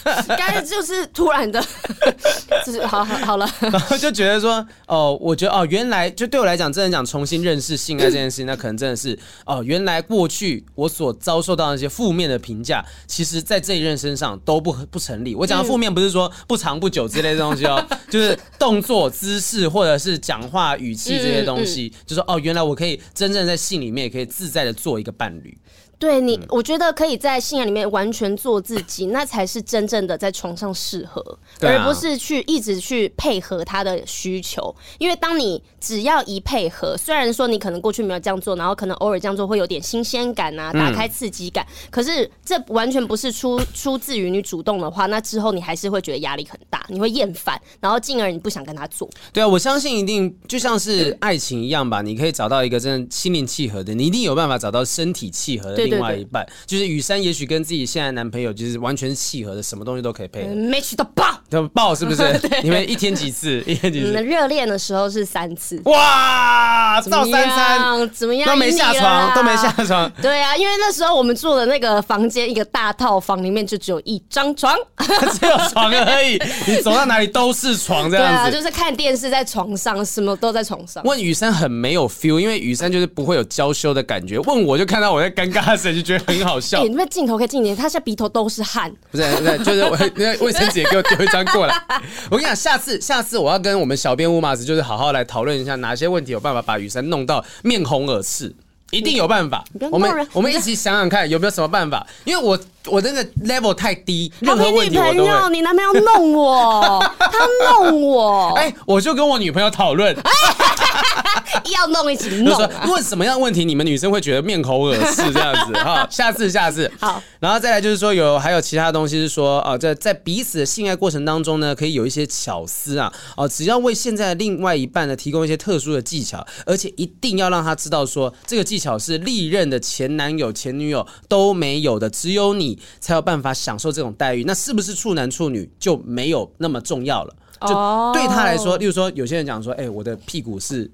[0.05, 1.63] 刚才就是突然的，
[2.67, 15.35] 就是好好好了，然 后就觉得说，哦，我觉得哦，原来就对我来讲，真的讲重新认识性爱这件事情，那可能真的是哦，原来过去我所遭受到那些负面的评价，其实在这一任身上都不不成立。
[15.35, 25.57] 我讲的负面不是说不长不久之类的东西哦， 就是动作姿势或者是讲话语气这些东西，就说哦，原来我可以真正在性里面也可以自在的做一个伴侣。
[26.03, 34.75] 对你，我觉得可以在性爱里面完全做自己， 那才是真正的在床上适合，而不是去一直去配合他的需求。
[34.99, 49.09] 因为当你只要一配合，虽然说你可能过去没有这样做，然后可能偶尔这样做会有点新鲜感啊，打开刺激感，可是这完全不是出出自于你主动的话，那之后你还是会觉得压力很大，你会厌烦，然后进而你不想跟他做。
[49.33, 55.92] 对啊，我相信一定就像是爱情一样吧，你可以找到一个真的心灵契合的，你一定有办法找到身体契合的。
[55.93, 62.23] 另外一半就是雨珊，也许跟自己现在男朋友就是完全契合的，什么东西都可以配合，match 到爆，对爆是不是？
[62.63, 63.63] 你们一天几次？
[63.67, 64.13] 一天几次？
[64.13, 65.81] 热恋的时候是三次。
[65.85, 68.49] 哇，到三餐怎么样？
[68.49, 70.11] 都没下床，都没下床。
[70.21, 74.75] 对啊，因为那时候我们住的那个房间，一个大套房里面就只有一张床，
[75.39, 76.39] 只有床而已。
[76.67, 78.33] 你走到哪里都是床，这样子。
[78.33, 81.03] 对啊，就是看电视在床上，什么都在床上。
[81.05, 84.39] 问雨珊很没有 feel，因为雨珊就是不会有娇羞的感觉。
[84.41, 86.23] 问我就看到我在尴尬的时候就觉得。
[86.33, 88.91] 很好笑，欸、你那镜头可以近一点，他现在鼻头都是汗。
[89.11, 91.75] 不是不是，就是我那卫生纸给我丢一张过来。
[92.31, 98.55] 我跟你讲，下次下次我要跟我们小编乌马子，就是好好来讨论一下哪些问题有办法把雨珊弄到面红耳赤。
[98.91, 105.51] 一定有办法，我们我们一起想想看有没有什么办法，因为我我真的 level 太低，任何问题我都会。
[105.51, 107.39] 你男朋友弄我，他
[107.71, 110.15] 弄我， 哎，我就跟我女朋友讨论，
[111.73, 112.55] 要弄一起弄。
[112.89, 116.07] 问什么样的问题，你们女生会觉得面口耳赤这样子哈？
[116.13, 128.83] 下次下次好，然后再来就是说有还有其他东西是说啊，在在彼此的性爱过程当中呢，可以有一些巧思啊，哦，只要为现在的另外一半呢提供一些特殊的技巧，而且一定要让他知道说这个技巧。
[128.83, 134.43] 巧是历任的前男友、前女友都没有的，只有你才有办法享受这种待遇。
[134.43, 137.33] 那是不是处男处女就没有那么重要了？
[137.61, 137.69] 就
[138.13, 140.91] 对他来说，例如说，有些人讲说：“哎，我的屁股是。”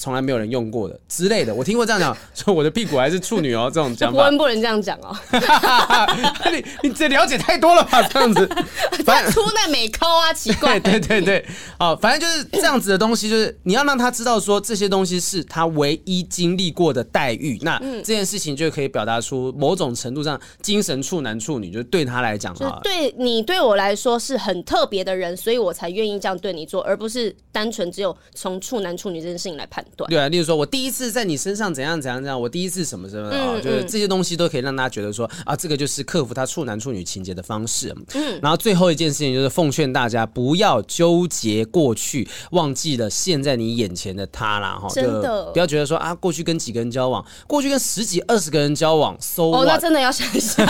[0.00, 4.30] 从来没有人用过的之类的，我听过这样讲， 说我的屁股还是处女哦，这种讲法。
[4.30, 5.14] 不能这样讲哦。
[6.50, 8.02] 你你这了解太多了吧？
[8.04, 8.48] 这样子，
[9.04, 10.80] 反正出那美抠啊，奇怪。
[10.80, 11.44] 对对对，
[11.78, 29.84] 好，反正就是这样子的东西，就是你要让他知道说这些东西是他唯一经历过的待遇，那这件事情就可以表达出某种程度上精神处男处女，就是对他来讲，就是对你对我来说是很特别的人，所以我才愿意这样对你做，而不是单纯只有从处男处女这件事情来判。
[29.96, 37.94] 对啊，例如说，我第一次在你身上怎样怎样怎样，我第一次什么什么的啊，嗯、就是这些东西都可以让大家觉得说啊，这个就是克服他处男处女情节的方式。
[38.14, 50.64] 嗯，然后最后一件事情就是奉劝大家不要纠结过去，忘记了现在你眼前的他啦哈，真的不要觉得说啊，过去跟几个人交往，过去跟十几二十个人交往，so 哦，那真的要想一下。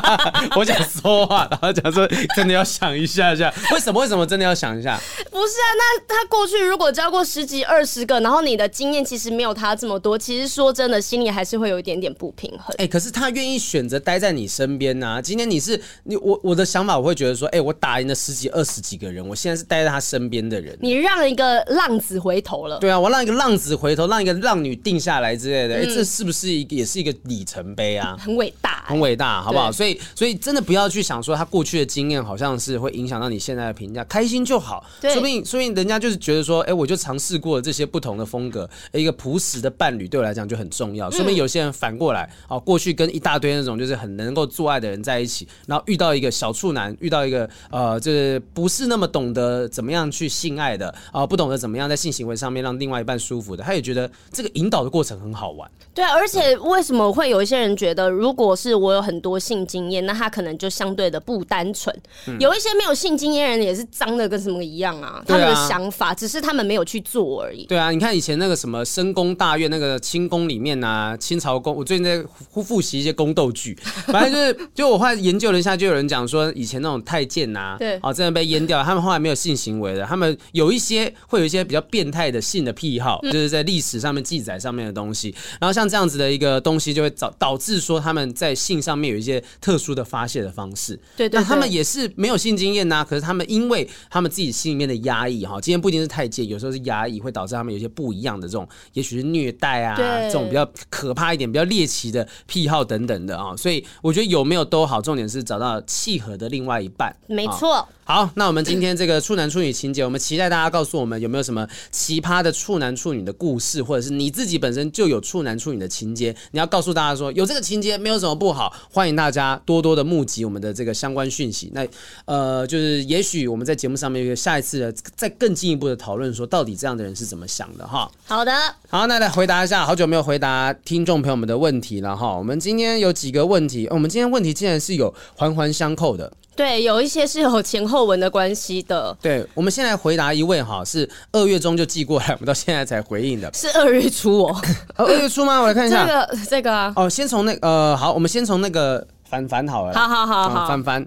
[0.56, 4.98] 我想说话，然后讲说真的要想一下下，为什么为什么真的要想一下？
[5.30, 8.68] 不是啊，那他过去如果交过十几二十个，然后你的。
[8.68, 12.74] 经验其实没有他这么多，其实说真的，心里还是会有一点点不平衡。
[12.78, 15.22] 哎、欸，可是他愿意选择待在你身边呢、啊。
[15.22, 20.78] 今天你是你我我的想法，我会觉得说，哎、欸，我打赢了十几二十几个人，我现在是待在他身边的人。
[20.80, 22.78] 你让一个浪子回头了。
[22.78, 25.74] 对啊，我让一个浪子回头，让一个浪女定下来之类的。
[25.74, 28.16] 哎、嗯欸，这是不是一个也是一个里程碑啊？
[28.18, 29.72] 很伟大、欸，很伟大，好不好？
[29.72, 34.84] 所以所以真的不要去想说他过去的经验好像是会影响到你现在的评价，开心就好。
[35.00, 41.10] 对，说不定说不定人家就是觉得说，哎、欸，我就尝试过了这些不同的风格，一个朴实的伴侣对我来讲就很重要。
[41.10, 55.70] 说明有些人反过来，哦，过去跟一大堆那种就是很能够做爱的人在一起，然后遇到一个小处男，遇到一个呃，就是不是那么懂得怎么样去性爱的，啊、呃，不懂得怎么样在性行为上面让另外一半舒服的，他也觉得这个引导的过程很好玩。
[55.94, 61.94] 对，而且为什么会有一些人觉得，如果是我有很多性经验，那他可能就相对的不单纯。
[62.26, 67.64] 嗯、有一些没有性经验人也是脏的跟什么一样啊，他们的想法只是他们没有去做而已。
[67.66, 69.30] 对啊，你看以前那个什么深宫。
[69.40, 73.74] 大院那个清宫里面啊，清朝宫，我最近在复复习一些宫斗剧，
[74.06, 103.56] 反正就是，就我后来研究了一下，就有人讲说，以前那种太监呐，对，哦，真的被阉掉，他们后来没有性行为的，他们有一些会有一些比较变态的性的癖好，就是在历史上面记载上面的东西，然后像这样子的一个东西，就会导导致说他们在性上面有一些特殊的发泄的方式，对对，那他们也是没有性经验呐，可是他们因为他们自己心里面的压抑哈，今天不一定是太监，有时候是压抑，会导致他们有一些不一一样的这种，也许是虐待啊，这种比较可怕一点、比较猎奇的癖好等等的啊。
[103.56, 107.16] 所以我觉得有没有都好，重点是找到契合的另外一半。
[107.26, 107.88] 没错。
[108.10, 121.70] 好，那我们今天这个处男处女情节，我们期待大家告诉我们有没有什么奇葩的处男处女的故事，或者是你自己本身就有处男处女的情节，你要告诉大家说有这个情节没有什么不好，欢迎大家多多的募集我们的这个相关讯息。
[121.72, 121.86] 那
[122.24, 128.10] 呃，就是也许我们在节目上面有下一次的再更进一步的讨论，说到底这样的人是怎么想的哈。
[128.24, 128.52] 好的，
[128.88, 132.36] 好，那来回答一下，好久没有回答听众朋友们的问题了哈。
[132.36, 136.32] 我们今天有几个问题，我们今天问题竟然是有环环相扣的。
[136.56, 139.16] 对，有一些是有前后文的关系的。
[139.22, 143.50] 对，我们先来回答一位哈，是二月中就寄过来，我们到现在才回应的。
[143.54, 144.62] 是二月初哦，
[144.96, 145.60] 二月初吗？
[145.60, 146.06] 我来看一下。
[146.06, 146.92] 这个，这个啊。
[146.96, 149.94] 哦，先从那个、呃，好，我们先从那个凡凡好了。
[149.94, 151.06] 好好好好，凡凡。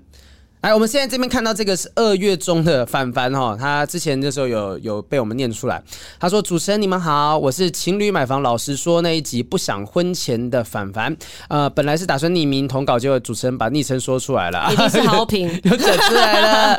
[0.64, 5.84] 来，我们现在这边看到这个是二月中的凡凡哈，他之前的时候有有被我们念出来。
[6.18, 11.14] 他说：“主持人你们好，我是情侣买房老实说那一集不想婚前的凡凡。
[11.50, 16.76] 呃，本来是打算匿名投稿，结果主持人把昵称说出来了， 一定是好评，又整出来了。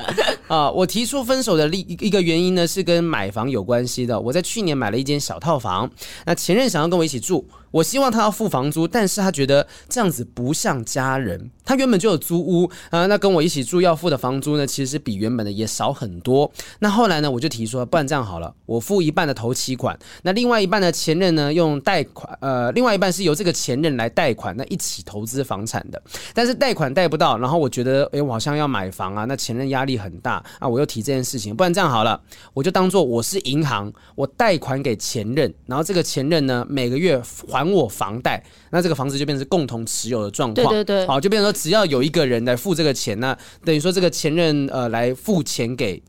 [0.48, 4.18] 啊、呃，我提出分手的另一个原因呢，是跟买房有关系的。
[4.18, 5.90] 我在去年买了一间小套房，
[6.24, 11.50] 那前任想要跟我一起住。”我希望他要付房租，但是他觉得这样子不像家人。
[11.64, 16.48] 他原本就有租屋啊，那跟我一起住要付的房租呢，其实是比原本的也少很多。
[16.78, 26.00] 那后来呢，我就提说，不然这样好了，我付一半的头期款，那另外一半的前任呢用贷款，呃，另外一半是由这个前任来贷款，那一起投资房产的。
[26.32, 32.20] 但是贷款贷不到，然后我觉得，哎，我好像要买房啊，那前任压力很大啊，我又提这件事情，不然这样好了，
[32.52, 37.63] 我就当做我是银行，我贷款给前任，然后这个前任呢每个月还。
[37.70, 40.66] 我房贷，那这个房子就变成共同持有的状况。
[40.68, 46.02] 对对对，好，就变成说只要有一个人来付这个钱，那等于说这个前任呃来付钱给。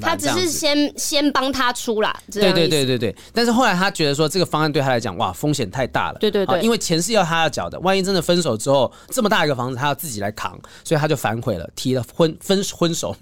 [0.00, 3.16] 他只是先先帮他出啦，对对对对对。
[3.32, 6.18] 但是后来他觉得说这个方案对他来讲，哇，风险太大了。
[6.18, 13.16] 对对对，因为钱是要他要缴的，万一真的分手之后，这么大一个房子他要自己来扛，所以他就反悔了，提了婚分分手，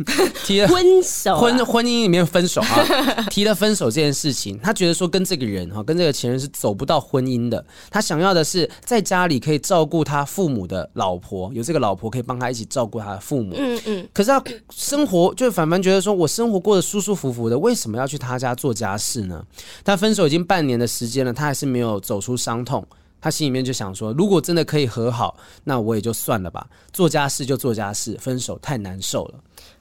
[0.44, 7.64] 提了分手婚婚姻里面分手啊，提了分手这件事情，他觉得说跟这个人哈，跟这个前任是走不到婚姻的。
[7.88, 13.54] 他想要的是在家里可以照顾他父母的老婆，有这个老婆可以帮他一起照顾他的父母。
[13.56, 14.08] 嗯嗯。
[14.12, 16.47] 可是他生活就反反觉得说我生。
[16.48, 19.44] 生活过得舒舒服服的，为什么要去他家做家事呢？
[19.84, 22.82] 他分手已经半年的时间了，他还是没有走出伤痛。
[23.20, 26.66] 他心里面就想说，如果真的可以和好，那我也就算了吧。
[26.90, 29.34] 做家事就做家事，分手太难受了。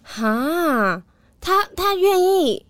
[0.03, 1.01] 哈，
[1.39, 2.65] 他他愿意，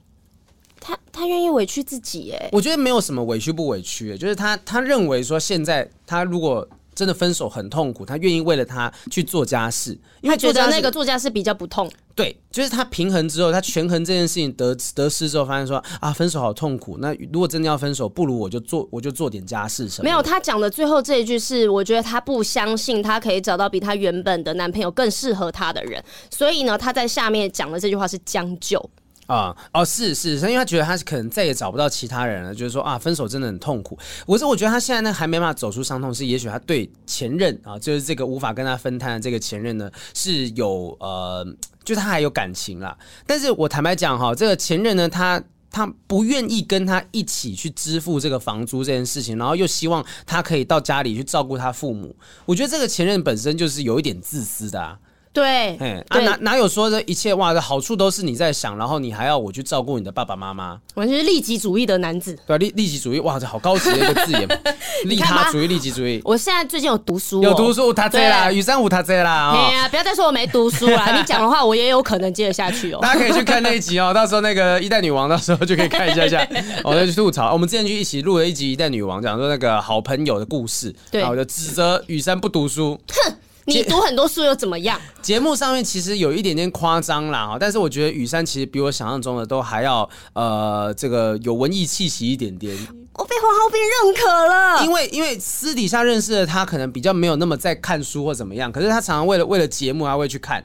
[0.80, 2.32] 他他愿意委屈自己？
[2.34, 6.68] 哎，我觉得没有什么委屈不委屈，就是他他认为说，现在他如果。
[6.98, 11.88] 真的分手很痛苦，他愿意为了他去做家事，因为他觉得那个做家事比较不痛。
[12.18, 16.98] 对，就是他平衡之后，他权衡这件事情得得失之后，发现说啊，分手好痛苦。
[17.00, 20.06] 那如果真的要分手，不如我就做，我就做点家事什么。
[20.06, 28.80] 没有，他讲的最后这一句是，我觉得他不相信他可以找到比他原本的男朋友更适合他的人，所以呢，他在下面讲的这句话是将就。
[29.28, 34.00] 啊、嗯、哦，是是，是因为他觉得他可能再也找不到其他人了，就是说啊，分手真的很痛苦。
[34.26, 41.46] 我是我觉得他现在呢还没办法走出伤痛，是也许他对前任啊，就是这个无法跟他分摊的这个前任呢是有呃，
[41.88, 42.97] 就他还有感情啦。
[43.26, 52.13] 但是我坦白讲哈，这个前任呢，他他不愿意跟他一起去支付这个房租这件事情，然后又希望他可以到家里去照顾他父母。
[52.45, 55.00] 我觉得这个前任本身就是有一点自私的啊。
[55.38, 62.36] 对，哎啊，哪哪有说这一切哇的好处都是你在想，然后你还要我去照顾你的爸爸妈妈，完全是利己主义的男子。
[62.47, 64.47] 对，利利己主义，哇，这好高级的一个字眼，
[65.06, 66.19] 利他主义、利己主义。
[66.26, 69.52] 我现在最近有读书、哦，有读书，他这啦，雨山舞他这啦。
[69.54, 73.00] 哎呀，不要再说我没读书啦， 你讲的话我也有可能接得下去哦。
[73.00, 76.43] 大家可以去看那一集哦， 到时候那个一代女王，到时候就可以看一下一下。
[76.84, 83.00] 我再去吐槽，我们之前去一起录了一集一代女王，讲说那个好朋友的故事，对，然后我就指责雨山不读书。
[83.10, 83.36] 哼。
[83.68, 85.00] 你读很多书又怎么样？
[85.22, 92.76] 节目上面其实有一点点夸张啦，哈，但是我觉得雨山其实比我想象中的都还要呃，这个有文艺气息一点点。
[93.14, 100.64] 我被黄浩斌认可了，因为因为私底下认识的他，可能比较没有那么在看书或怎么样，可是他常常为了为了节目，他会去看。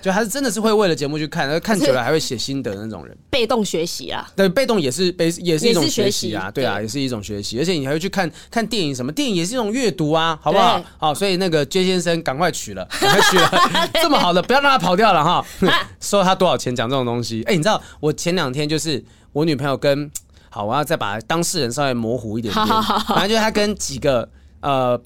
[0.00, 3.16] 就还是真的是会为了节目去看，而看久了还会写心得的那种人。
[3.30, 7.58] 被动学习啊，对，被动也是被也是一种学习啊，对啊，也是一种学习。
[7.58, 10.82] 而且你还会去看看电影什么，电影也是一种阅读啊，好不好？
[10.98, 13.50] 好，所以那个 J 先生赶快娶了，赶快娶了，
[14.02, 15.44] 这么好的不要让他跑掉了哈。
[16.00, 17.42] 收他多少钱讲这种东西？
[17.46, 20.10] 哎、欸，你知道我前两天就是我女朋友跟
[20.50, 22.66] 好，我要再把当事人稍微模糊一点点，
[23.08, 24.28] 反正就是他跟几个
[24.60, 25.00] 呃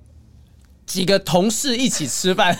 [0.84, 2.54] 几个同事一起吃饭。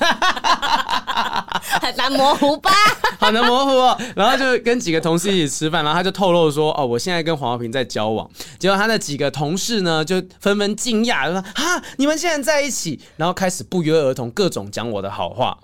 [1.80, 2.70] 很难模糊吧？
[3.18, 3.98] 好难模糊哦。
[4.14, 8.28] 然后就跟几个同事一起吃饭，然后他就透露说：“哦，我现在跟黄豪平在交往。”
[8.59, 15.59] 结果他的几个同事呢，就纷纷惊讶，说：“哈，你们现在在一起？”然后开始不约而同各种讲我的好话，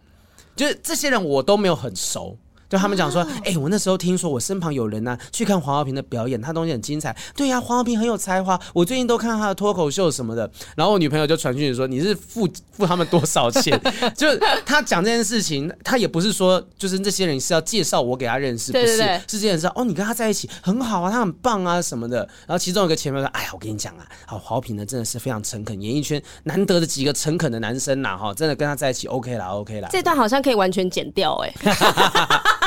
[0.56, 2.36] 就是这些人我都没有很熟。
[2.74, 7.16] 就他们讲说，哎、欸，我那时候听说我身旁有人呢、啊、去看黄浩平的表演，他东西很精彩。
[7.36, 10.50] 对呀、啊，黄浩平很有才华，我最近都看他的脱口秀什么的。
[10.74, 13.80] 然后我女朋友就传讯息说，你是付付他们多少钱？
[14.16, 14.26] 就
[14.66, 19.68] 他讲这件事情，他也不是说就是这些人是要介绍我给他认识，不是，是这件事。
[19.76, 22.28] 哦，你跟他在一起很好啊，他很棒啊什么的。
[22.48, 29.88] 然后其中有一个前辈说，哎呀，我跟你讲啊，好，黄豪平呢真的是非常诚恳，演艺圈难得的几个诚恳的男生呐，哈，真的跟他在一起 OK 啦，OK 啦。
[29.92, 31.74] 这段好像可以完全剪掉哎、欸。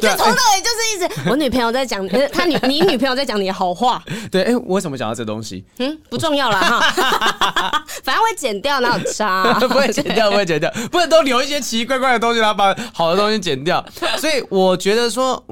[0.00, 4.02] 就从头到尾就是一直，我女朋友在讲，她女你女朋友在讲你的好话。
[4.30, 5.64] 对，哎，我为什么讲到这东西？
[5.78, 9.54] 嗯，不重要了哈， 反正会剪掉，哪有差？
[9.60, 13.84] 不会剪掉，不会剪掉，不能都留一些奇奇怪怪的东西，然后把好的东西剪掉。
[14.18, 15.42] 所以我觉得说，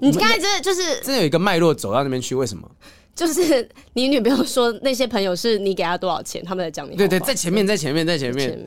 [0.00, 2.68] 你刚才真的就是真的有一个脉络走到那边去，为什么？
[3.16, 6.94] 就是你女朋友说那些朋友是你给他多少钱，他们在讲你。
[6.96, 8.58] 对对，在前面，在前面，在前面。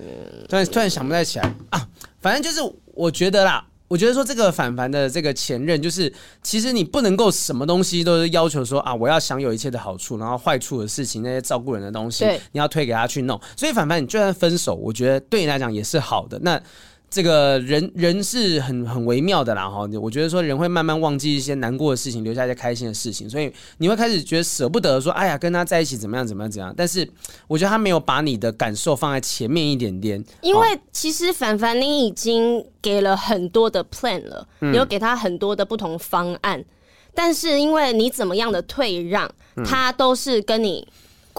[0.49, 1.87] 突然突然想不太起来啊，
[2.19, 2.59] 反正就是
[2.95, 3.63] 我觉得啦。
[3.89, 6.11] 我觉得说这个反凡的这个前任，就是
[6.41, 12.23] 其实你不能够什么东西都是要求说啊，我要享有一切的好处，然后坏处的事情，那些照顾人的东西，
[12.53, 13.37] 你要推给他去弄。
[13.57, 16.39] 所以反凡，你就算分手，我觉得对你来讲也是好的。
[16.43, 16.61] 那。
[17.09, 26.73] 这个人人是很很微妙的啦哈，我觉得说人会慢慢忘记一些难过的事情，留下一些开心的事情，所以你会开始觉得舍不得说，哎呀，跟他在一起怎么样怎么样怎样。
[26.77, 27.09] 但是
[27.47, 36.63] 我觉得他没有把你的感受放在前面一点点，因为其实凡凡你已经给了很多的 plan 了，你有给他很多的不同方案，
[37.15, 39.29] 但是因为你怎么样的退让，
[39.65, 40.87] 他都是跟你。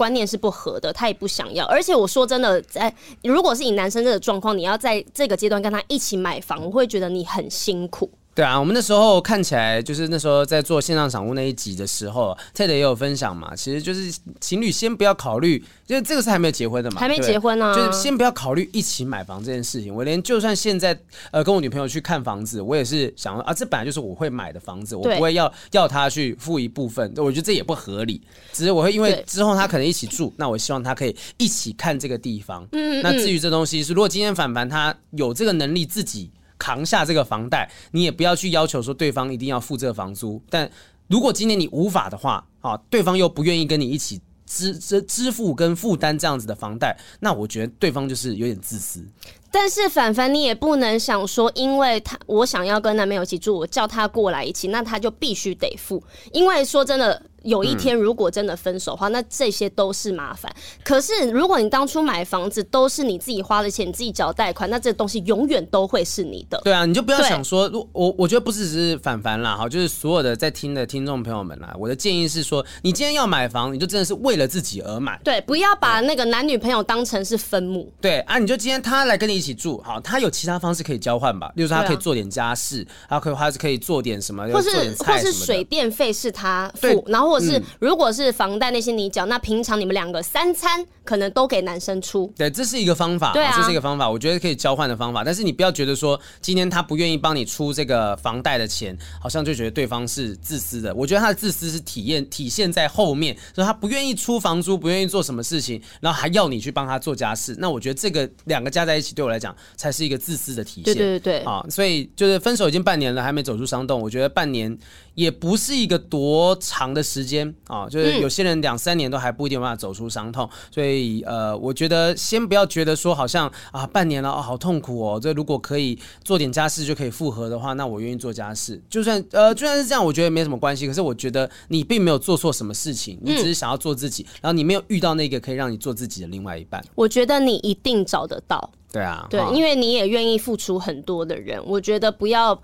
[0.01, 1.63] 观念是不合的，他也不想要。
[1.67, 2.91] 而且我说真的，在
[3.21, 8.09] 如果是以男生这个状况，你要在这个阶段跟他一起买房，我会觉得你很辛苦。
[8.33, 13.53] 对啊，我们那时候看起来就是那时候在做线上赏物那一集的时候，Ted 也有分享嘛。
[13.53, 14.09] 其实就是
[14.39, 19.93] 情侣先不要考虑，因为这个是还没有结婚的嘛，还没结婚呢、啊，就是先不要考虑一起买房这件事情。
[19.93, 20.97] 我连就算现在
[21.31, 28.21] 呃跟我女朋友去看房子，我也是想说啊，这本来就是我会买的房子，我不会要要她去付一部分，我觉得这也不合理。
[28.53, 32.65] 只是我会因为之后她可能一起住，那我希望她可以一起看这个地方。
[32.71, 36.31] 嗯，嗯，那至于这东西是，如果今天凡凡他有这个能力自己。
[36.61, 40.39] 扛下这个房贷，你也不要去要求说对方一定要付这个房租。
[40.47, 40.69] 但
[41.07, 49.03] 如果今天你无法的话，啊，对方又不愿意跟你一起支支支付跟负担这样子的房贷，那我觉得对方就是有点自私。
[49.49, 56.03] 但是凡凡，你也不能想说，因为他我想要跟男朋友一起住，我叫他过来一起，那他就必须得付。
[56.31, 57.21] 因为说真的。
[57.43, 60.53] 有一天，如果真的分手的话，嗯、那这些都是麻烦。
[60.83, 66.59] 可是，如果你当初买房子都是你自己花的钱，你自己缴贷款，那这东西永远都会是你的。
[66.63, 71.73] 对啊，你就不要想说，我我觉得不是只是凡凡啦，哈，就是所有的在听的听众朋友们啦。
[71.77, 75.19] 我的建议是说，你今天要买房，你就真的是为了自己而买。
[75.23, 77.91] 对，不要把那个男女朋友当成是分母。
[77.99, 81.51] 对啊，你就今天他来跟你一起住，好，他有其他方式可以交换吧？
[81.55, 84.69] 例如说，他可以做点家事，他可以他是可以做点什么，或是
[84.99, 88.11] 或是水电费是他付，然后或者是如果。
[88.11, 92.29] 是房贷那些你缴，那平常你们两个三餐可能都给男生出。
[92.35, 95.23] 对，这是一个方法，对啊，这是一个方法，我觉得可以交换的方法。
[95.23, 100.93] 但是你不要觉得说今天他不愿意帮你出这个房贷的钱，好像就觉得对方是自私的。
[100.93, 107.55] 我觉得他的自私是体验体现在后面，说他不愿意出房租，不愿意做什么事情，然后还要你去帮他做家事。
[107.59, 110.83] 那我觉得这个两个加在一起，对我来讲才是一个自私的体现。
[110.83, 114.77] 对对对对，啊，所以就是分手已经半年了，还没走出伤痛，我觉得半年
[115.15, 118.21] 也不是一个多长的时间啊，就是。
[118.21, 128.79] 有些人两三年都还不一定有办法走出伤痛，所以呃，我觉得先不要觉得说好像啊半年了哦好痛苦哦，这如果可以做点家事就可以复合的话，那我愿意做家事。
[128.89, 130.85] 就算呃就算是这样，我觉得没什么关系。
[130.85, 136.83] 可是我觉得你并没有做错什么事情，你只是想要做自己，然后你没有遇到那个可以让你做自己的另外一半。
[136.93, 138.69] 我觉得你一定找得到。
[138.91, 142.61] 对啊，对，因为你也愿意付出很多的人，我觉得不要。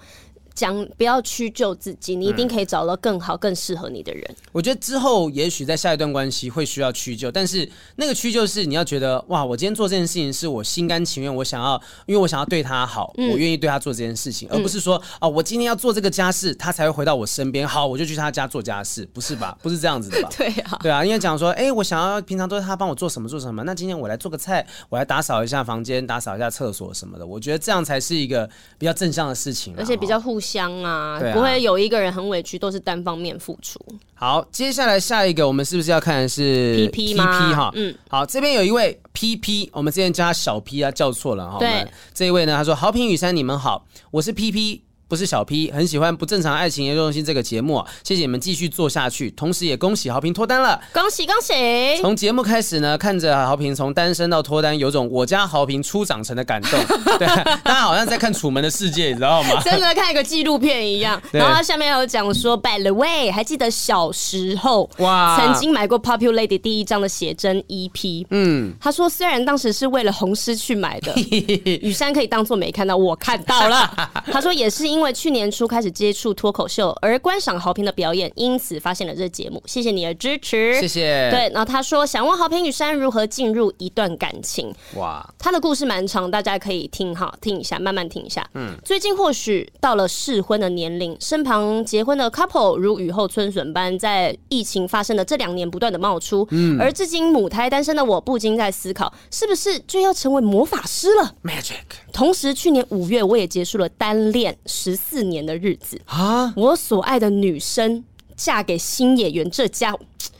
[0.57, 4.27] 讲不要屈就自己，你一定可以找到更好、更适合你的人。
[4.51, 19.55] 我觉得之后也许在下一段关系会需要屈就，但是那个屈就是你要觉得哇，我今天做这件事情是我心甘情愿，我想要，因为我想要对他好，嗯、我愿意对他做这件事情，而不是说啊，我今天要做这个家事，他才会回到我身边，好，我就去他家做家事，不是吧？
[19.61, 20.29] 不是这样子的吧？
[20.35, 28.49] 对啊，对啊，应该讲说，哎、欸，我想要平常都是他帮我做什么做什么，那今天我来做个菜，我来打扫一下房间，打扫一下厕所什么的，我觉得这样才是一个
[28.79, 30.46] 比较正向的事情，而且比较互相。
[30.51, 33.79] 相啊，对啊不会有一个人很委屈，都是单方面付出。
[34.13, 41.59] 好，接下来下一个我们是不是要看的是 PP 吗哈，嗯，好，这边有一位 PP，我们之前叫他小 P 啊，叫错了哈。
[41.59, 51.53] 对这一位呢，他说：“好评雨山，你们好，我是 PP。”不是小 P，很喜欢不正常爱情研究中心这个节目，啊谢谢你们继续做下去，同时也恭喜豪平脱单了，恭喜恭喜！
[52.01, 56.71] 从节目开始呢，看着豪平从单身到脱单，有种我家豪平初长成的感动。
[57.17, 57.25] 对，
[57.63, 59.61] 大家好像在看《楚门的世界》，你知道吗？
[59.63, 61.21] 真的看一个纪录片一样。
[61.31, 68.25] 然后他下面还有讲说，By the way，还记得小时候哇，曾经买过 Popular Lady 第一张的写真 EP。
[68.31, 71.13] 嗯，他说虽然当时是为了红师去买的，
[71.81, 73.89] 雨山可以当做没看到，我看到了。
[74.29, 74.96] 他说也是因。
[74.97, 79.61] 因为去年初开始接触脱口秀，而观赏豪平的表演，因此发现了这节目。
[79.67, 81.29] 谢谢你的支持，谢谢。
[81.29, 84.73] 对，然后他说想问豪平与山如何进入一段感情。
[84.95, 88.43] 哇，他的故事蛮长，大家可以听哈，听一下，慢慢听一下。
[88.55, 96.47] 嗯，最近或许到了适婚的年龄，身旁结婚的 couple 如雨后春笋般，在疫情发生的这两年不断的冒出。
[96.49, 101.75] 嗯，而至今母胎单身的我，不禁在思考，是不是就要成为魔法师了？Magic。
[102.11, 104.57] 同时，去年五月我也结束了单恋。
[104.87, 106.53] 十四年的日子啊！
[106.55, 108.05] 我所爱的女生
[108.37, 109.93] 嫁给新演员，这家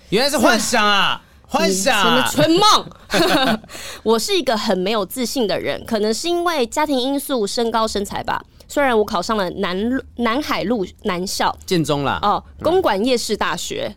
[0.07, 1.21] 原来是幻想啊！
[1.45, 3.59] 幻想春梦。
[4.03, 8.41] 我是一个很没有自信的人，可能是因为家庭因素、身高身材吧。
[8.69, 9.77] 虽然我考上了南
[10.15, 13.93] 南海路南校建中啦，哦，公馆夜市大学。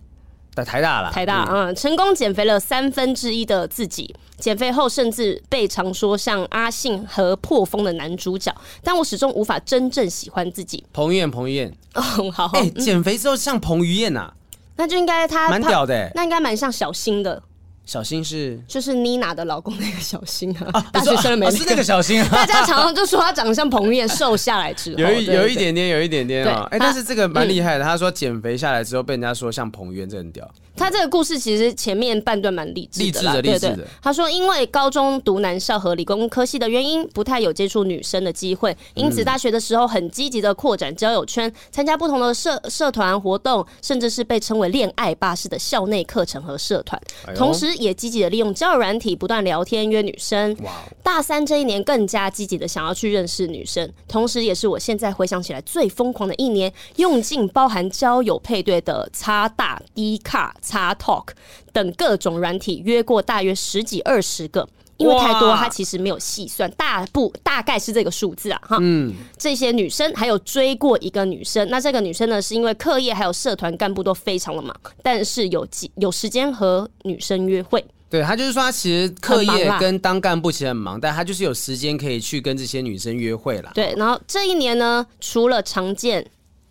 [0.55, 4.15] 在台大了，台大，嗯，成功减肥了三分之一的自己。
[4.39, 10.83] 减肥后，甚至被常说像阿信和破风的男主角，但我始终无法真正喜欢自己。
[10.95, 14.33] 彭于晏，彭于晏，哦，好，好，哎、欸，减肥之后像彭于晏呐，
[14.77, 17.43] 那就应该他蛮屌的、欸，那应该蛮像小新的。
[17.87, 21.59] 小新是就是妮娜的老公那个小新啊，啊大学生了没、那个？
[21.59, 22.29] 是那个小新啊。
[22.31, 26.69] 大家常常就说他长得像彭于晏，瘦下来之后有一有一点点，有一点点啊。
[26.71, 27.85] 哎、欸，但是这个蛮厉害的。
[27.85, 30.49] 嗯、他说减肥下来之后被人家说像彭于晏，这很屌。
[30.77, 33.89] 他这个故事其实前面半段蛮励志的啦，励志的，励志的。
[34.03, 47.01] 他说因为高中读男校和理工科系的原因，不太有接触女生的机会，因此大学的时候很积极的扩展交友圈，参加不同的社社团活动，甚至是被称为恋爱巴士的校内课程和社团，
[47.35, 48.53] 同时也积极的利用。
[48.55, 50.57] 交友软体不断聊天约女生，
[51.03, 61.29] 大三这一年更加积极的想要去认识女生，同时也是我现在回想起来最疯狂的一年，用尽包含交友配对的差大、低卡、叉 Talk
[61.73, 68.79] 等各种软体约过大约十几二十个，因为太多，他其实没有细算，大不大概是这个数字啊哈。
[68.81, 77.85] 嗯，这些女生还有追过一个女生，那这个女生呢是因为课业还有社团干部都非常的忙，但是有几有时间和女生约会。
[78.11, 83.71] 对，他就是说，他其实课业跟当干部其实很忙，但他就是有时间可以去跟这些女生约会了。
[83.73, 86.27] 对，然后这一年呢，除了常见，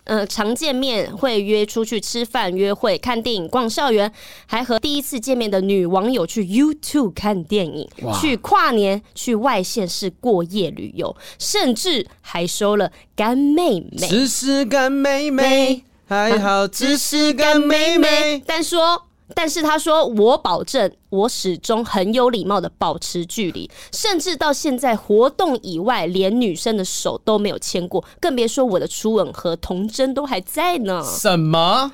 [0.09, 4.11] 呃，常见面会约出去吃饭、约会、看电影、逛校园，
[4.47, 7.87] 还和第一次见面的女网友去 YouTube 看电影，
[8.19, 14.07] 去跨年，去外县市过夜旅游，甚至还收了干妹妹。
[14.07, 19.08] 只是干妹妹，还好只是干妹妹，但说。
[19.35, 31.91] 但是他说：“我保证，我始终很有礼貌的保持距离，甚至到现在活动以外，连女生的手都没有牵过，更别说我的初吻和童真都还在呢。”什么？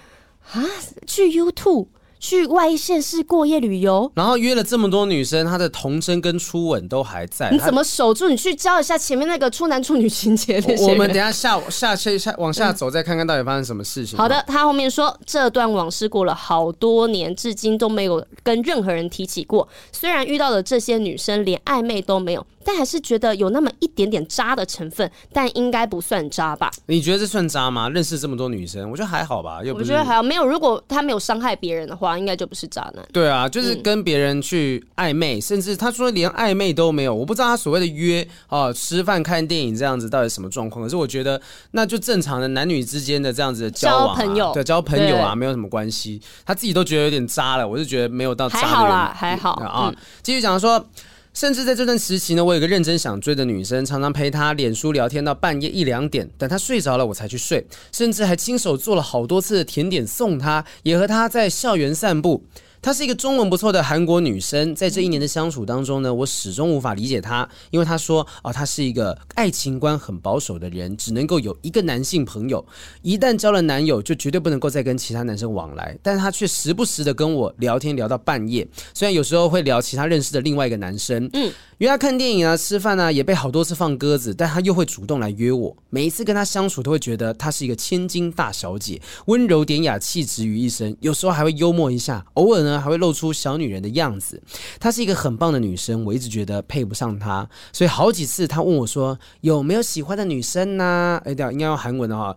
[0.52, 0.66] 啊？
[1.08, 1.88] 去 YouTube？
[2.26, 7.52] 去外县市过夜旅游，然后约了这么多女生，她的童真跟初吻都还在。
[7.52, 8.28] 你怎么守住？
[8.28, 10.84] 你去教一下前面那个处男处女情节那些。
[10.86, 14.18] 我们等下下下下下往下走，再看看到底发生什么事情。
[14.18, 19.68] 好的，他后面说这段往事过了好多年，至今都没有跟任何人提起过。
[19.92, 26.72] 虽然遇到了这些女生连暧昧都没有，但还是觉得有那么一点点渣的成分，但应该不算渣吧？
[26.88, 27.88] 你觉得这算渣吗？
[27.88, 29.62] 认识这么多女生，我觉得还好吧。
[29.64, 30.46] 又不是，我觉得还好，没有。
[30.46, 32.16] 如果他没有伤害别人的话。
[32.16, 33.06] 应该就不是渣男。
[33.12, 37.14] 对啊，就是跟别人去暧昧，嗯、甚至他说连暧昧都没有。
[37.14, 40.86] 我不知道他所谓的约啊，吃饭看电影这样子到底什么状况。
[40.86, 41.40] 可是我觉得
[41.72, 46.22] 那就正常的男女之间的这样子的交往、啊，交朋友，对，交朋友啊，没有什么关系。
[46.46, 48.68] 他自己都觉得有点渣了，我就觉得没有到渣的。
[48.68, 49.94] 还好啦，还好啊。
[50.24, 50.88] 继、嗯、续讲说。
[51.36, 62.46] 甚至在这段时期呢，我有个认真想追的女生，常常陪她脸书聊天到半夜一两点，等她睡着了我才去睡，甚至还亲手做了好多次甜点送她，也和她在校园散步。
[62.86, 72.64] 她是一个中文不错的韩国女生，在这一年的相处当中呢，我始终无法理解她，因为她说啊，她是一个爱情观很保守的人，只能够有一个男性朋友，
[73.02, 85.76] 一旦交了男友就绝对不能够再跟其他男生往来，但是她却时不时的跟我聊天聊到半夜，虽然有时候会聊其他认识的另外一个男生，嗯，约她看电影啊、吃饭啊，也被好多次放鸽子，但她又会主动来约我。
[85.90, 90.96] 每一次跟她相处，都会觉得她是一个千金大小姐，温柔典雅，气质于一身。
[91.00, 94.42] 有时候还会幽默一下，偶尔呢还会露出小女人的样子。
[94.80, 101.22] 她是一个很棒的女生，我一直觉得配不上她，所以好几次她问我说有没有喜欢的女生呢、啊？
[101.26, 102.36] 哎，对，应该用韩文的哈。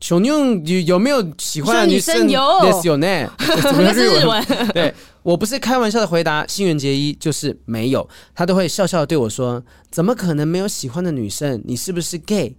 [0.00, 2.28] 熊妞有有没有喜欢的女生？
[2.30, 2.40] 有，
[2.84, 3.30] 有呢。
[3.62, 4.44] 怎么是日文？
[4.72, 4.94] 对。
[5.22, 9.60] 我不是开玩笑的回答，新垣结衣就是没有，他都会笑笑的对我说
[9.90, 11.60] ：“怎么可能没有喜欢的女生？
[11.64, 12.54] 你是不是 gay？”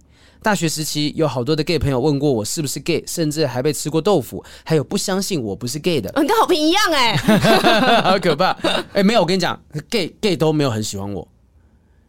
[0.48, 7.14] 大学时期有好多的 gay 朋友问过我是不是 gay，甚至还被吃过豆腐，还有不相信我不是 gay 的，跟好评一样哎，
[8.02, 8.56] 好可怕！
[8.94, 11.28] 哎，没有，我跟你讲，gay gay 都没有很喜欢我。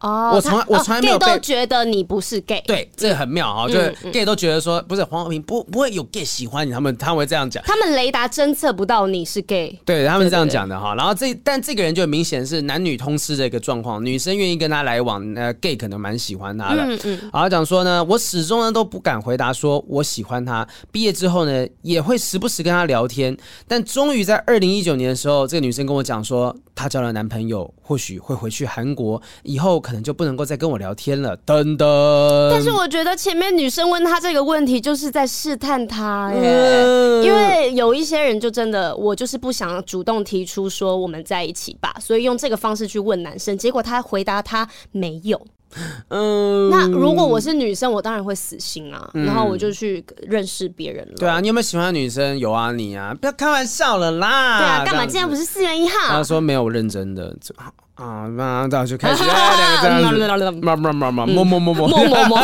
[0.00, 10.94] 哦，我从来我从来没有 gay 都觉得你不是 gay，对，这个很妙啊，就是 gay 都觉得说不是黄豪平不不会有 gay 喜欢你，他们他们会这样讲，他们雷达侦测不到你是 gay，对，他们是这样讲的哈。
[10.94, 16.82] 然后这但这个人就明显是男女通吃的一个状况，女生愿意跟他来往，呃，gay 可能蛮喜欢他的。
[16.82, 17.30] 嗯嗯。
[17.32, 20.66] 然后讲说呢，我始终呢都不敢回答说我喜欢他。
[20.90, 23.36] 毕业之后呢，也会时不时跟他聊天，
[23.68, 30.70] 但终于在二零一九年的时候，这个女生跟我讲说，她交了男朋友，或许会回去韩国，以后可能就不能够再跟。
[30.70, 32.48] 我聊天了，噔噔。
[32.48, 45.44] 但是我觉得前面女生问他这个问题，就是在试探他耶，嗯、因为有一些人就真的，我就是不想主动提出说我们在一起吧，所以用这个方式去问男生，结果他回答他没有。
[46.08, 51.14] 嗯，那如果我是女生，我当然会死心啊，嗯、然后我就去认识别人了。
[51.16, 52.38] 对啊，你有没有喜欢的女生？
[52.38, 54.58] 有啊，你啊，不要开玩笑了啦。
[54.58, 55.06] 对啊，干嘛？
[55.06, 56.08] 今天不是四月一号？
[56.08, 57.36] 他说没有，认真的。
[58.00, 62.40] 啊，那那就开始， 两个这样子，么么么么，么么么么，么么么。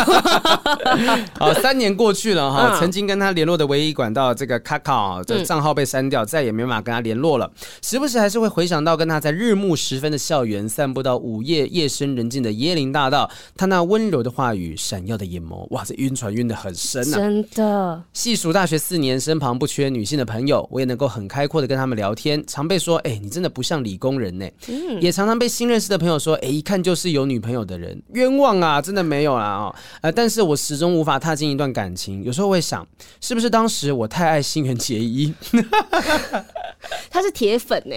[1.40, 7.50] 好，三年过去了哈，曾经跟他联络的唯一管道，这个 Kakao 这账号被删掉，再也没办法跟他联络了。
[7.82, 17.16] 时不时还是会回想到跟他在日暮时分的校园，散步到午夜夜深人静的椰林大道，他那温柔的话语，闪耀的眼眸，哇，这晕船晕的很深啊！
[17.16, 18.02] 真的。
[18.12, 24.46] 细数大学四年，身旁不缺女性的朋友，我也能够很开阔的跟他们聊天，常被说，哎，你真的不像理工人呢。
[24.68, 25.45] 嗯，也常常被。
[25.48, 28.80] 新认识的朋友说：“哎，一看就是有女朋友的人，冤枉啊！
[28.80, 29.74] 真的没有啦哦。
[30.00, 32.22] 呃，但是我始终无法踏进一段感情。
[32.24, 32.86] 有时候会想，
[33.20, 35.32] 是不是当时我太爱新垣结衣？
[37.08, 37.96] 他是铁粉 呢。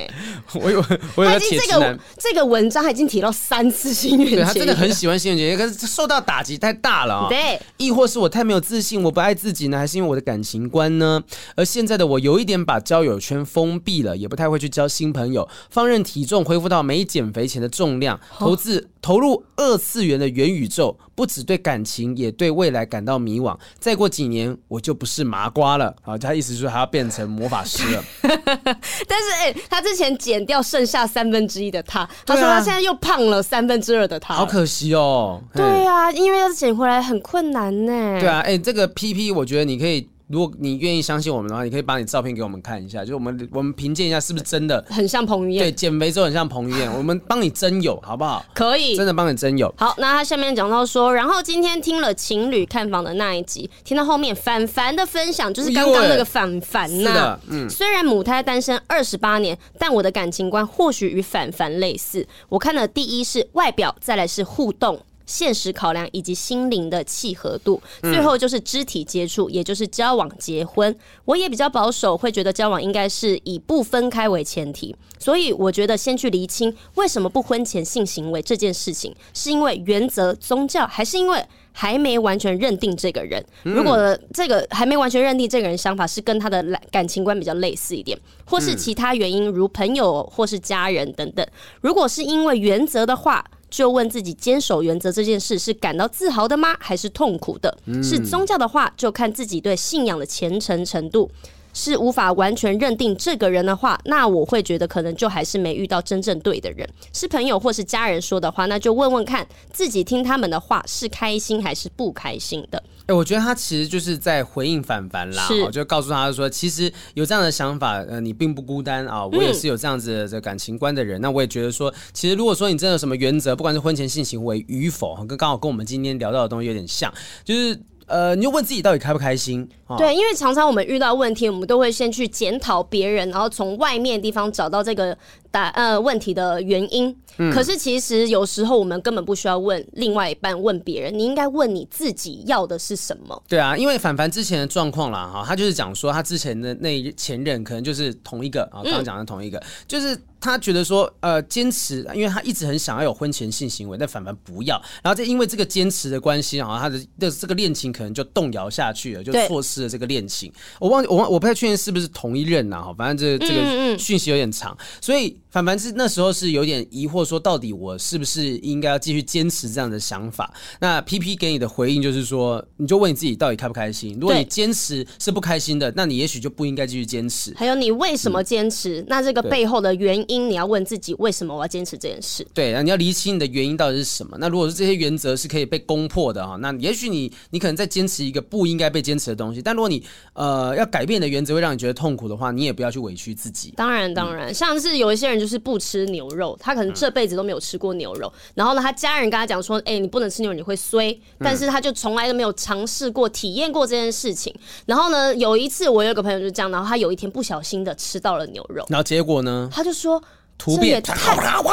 [0.54, 0.84] 我有，
[1.16, 2.00] 我有铁直男。
[2.18, 7.28] 这个文章已经提到三次新垣结衣，对，他真的很喜欢新垣结衣，可是受到打击太大了啊。
[7.28, 11.22] 对，亦或是我太没有自信，我不爱自己呢，还是因为我的感情观呢？
[11.58, 23.54] 而现在的我有一点把交友圈封闭了，也不太会去交新朋友，放任体重恢复到没减肥。”前的重量，投资投入二次元的元宇宙，不止对感情，也对未来感到迷惘。
[23.78, 25.94] 再过几年，我就不是麻瓜了。
[26.04, 28.02] 啊，他意思是说他要变成魔法师了。
[28.24, 35.44] 但是，哎、欸，他之前减掉剩下三分之一的他，他说他现在又胖了三分之二的他，好可惜哦。
[35.54, 37.92] 对啊，因为要是减回来很困难呢。
[38.22, 40.08] 对啊，哎、欸，这个 PP，我觉得你可以。
[40.30, 45.64] 如果你愿意相信我们的话，你可以把你照片给我们看一下，就是我们我们评鉴一下是不是真的很像彭于晏。
[45.64, 48.46] 对，减肥之后很像彭于晏，我们帮你征友好不好？
[48.54, 49.74] 可以，真的帮你征友。
[49.76, 57.40] 好，那他下面讲到说，然后今天听了情侣看房的那一集，听到后面凡凡的分享，就是刚刚那个凡凡呐。
[57.50, 62.28] 嗯，虽然母胎单身二十八年，但我的感情观或许与凡凡类似。
[62.50, 65.00] 我看的第一是外表，再来是互动。
[65.30, 70.94] 现实考量以及心灵的契合度，最后就是肢体接触，也就是交往、结婚。
[71.26, 74.96] 我也比较保守，会觉得交往应该是以不分开为前提。
[75.20, 83.46] 所以我觉得先去厘清为什么不婚前性行为这件事情，是因为原则、宗教，还是因为还没完全认定这个人？
[83.62, 91.46] 如果这个还没完全认定这个人想法是跟他的感情观比较类似一点，或是其他原因，如朋友或是家人等等。
[91.82, 96.76] 如果是因为原则的话，就问自己坚守原则这件事是感到自豪的吗？
[96.80, 97.78] 还是痛苦的？
[98.04, 101.30] 是宗教的话，就看自己对信仰的虔诚程度。
[101.72, 106.90] 是无法完全认定这个人的话，那我会觉得可能就还是没遇到真正对的人。
[107.14, 112.84] 是朋友或是家人说的话，那就问问看自己听他们的话是开心还是不开心的。
[113.10, 121.20] 哎、欸，我觉得他其实就是在回应凡凡啦，就告诉他说，其实有这样的想法，呃，你并不孤单啊，我也是有这样子的感情观的人。
[121.20, 127.12] 嗯、那我也觉得说，其实如果说你真的有什么原则，不管是婚前性行为与否，跟刚好跟我们今天聊到的东西有点像，
[127.44, 127.80] 就是。
[128.06, 129.96] 呃，你就问自己到底开不开心哦。
[129.98, 135.18] 对，因为常常我们遇到问题，我们都会先去检讨别人，然后从外面的地方找到这个
[135.52, 137.16] 答呃问题的原因。
[137.38, 137.52] 嗯。
[137.54, 143.44] 可是其实有时候我们根本不需要问另外一半，问别人，你应该问你自己要的是什么。
[143.48, 150.18] 对啊，因为凡凡之前的状况啦，哈，他就是讲说他之前的那前任可能就是同一个啊，刚刚讲的同一个，嗯、就是。
[150.42, 160.52] 他觉得说，呃，坚持，因为他一直很想要有婚前性行为，但凡凡不要，然后再因为这个坚持的关系，然后他的的这个恋情可能就动摇下去了，就错失了这个恋情。
[160.80, 170.54] 我忘，我忘，我不太确定是不是同一任呐，哈，反正这、这个讯息有点长，所以凡凡是那时候是有点疑惑，说到底我是不是应该要继续坚持这样的想法？
[170.80, 174.18] 那 P P 给你的回应就是说，你就问你自己到底开不开心？
[174.20, 177.54] 如果你坚持是不开心的，那你也许就不应该继续坚持。
[177.56, 179.02] 还有你为什么坚持？
[179.02, 180.40] 嗯、那这个背后的原因。
[180.50, 182.48] 你要问自己，为什么我要坚持这件事？
[182.56, 184.36] 对，那，你要厘清你的原因到底是什么。
[184.40, 189.62] 那如果是这些原则是可以被攻破的哈，那也许你你可能在坚持一个不应该被坚持的东西。
[189.62, 190.04] 但如果你
[190.34, 193.74] 呃要改变的原则会让你觉得痛苦的话，你也不要去委屈自己。
[193.78, 201.18] 当然，当然，像是有一些人就是不吃牛肉，他可能这辈子都没有吃过牛肉，嗯、然后呢，他家人跟他讲说，哎、欸，你不能吃牛肉，你会衰。
[201.40, 204.54] 但是他就从来都没有尝试过、体验过这件事情。
[204.86, 210.22] 然后呢，有一次我有个朋友就这样，然后他有一天不小心的吃到了牛肉，然后结果呢，他就说。
[210.62, 211.16] 突变，太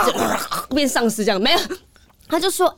[0.73, 1.59] 变丧尸这样没有？
[2.29, 2.73] 他就说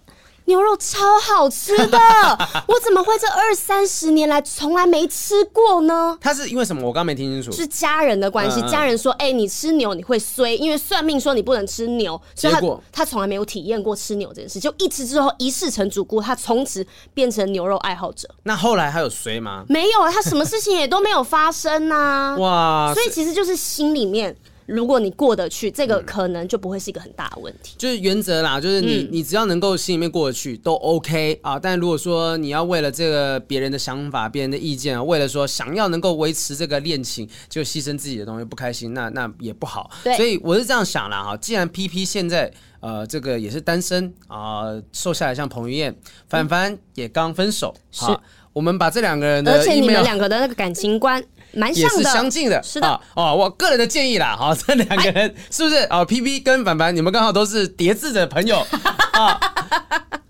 [0.49, 1.99] 牛肉超好吃的，
[2.67, 6.17] 我怎么会这二三十年来从来没吃过呢？
[6.23, 6.87] 他是因为什么？
[6.89, 7.53] 我刚没听清楚。
[7.55, 18.27] 是家人的关系，家人说：“哎、欸，你吃牛你会衰，因为算命说你不能吃牛。”结果他从来没有体验过吃牛这件事，就一吃之后一试成主顾，他从此变成牛肉爱好者。
[18.45, 19.65] 那后来还有衰吗？
[19.69, 22.37] 没有啊，他什么事情也都没有发生呐、啊。
[22.41, 24.35] 哇，所以其实就是心里面。
[24.69, 27.75] 如果你过得去，这个可能就不会是一个很大的问题。
[27.79, 31.59] 就是原则啦，就是你、嗯、你只要能够心里面过得去都 OK 啊。
[31.59, 39.91] 但如果说你要为了这个别人的想法、别人的意见，为了说想要能够维持这个恋情，就牺牲自己的东西不开心，那那也不好。
[40.17, 41.35] 所以我是这样想啦哈。
[41.39, 45.97] 既然 PP 现在呃这个也是单身啊、呃，瘦下来像彭于晏，
[46.29, 48.05] 凡凡也刚分手，是
[48.53, 51.25] 我们把这两个人的，而且你们两个的那个感情观。
[51.53, 58.59] 蛮像的，也是相近的，是的哦，哦，我个人的建议啦，好， 这两个人是不是啊？PP 跟凡凡，你们刚好都是叠字的朋友
[59.13, 59.41] 啊。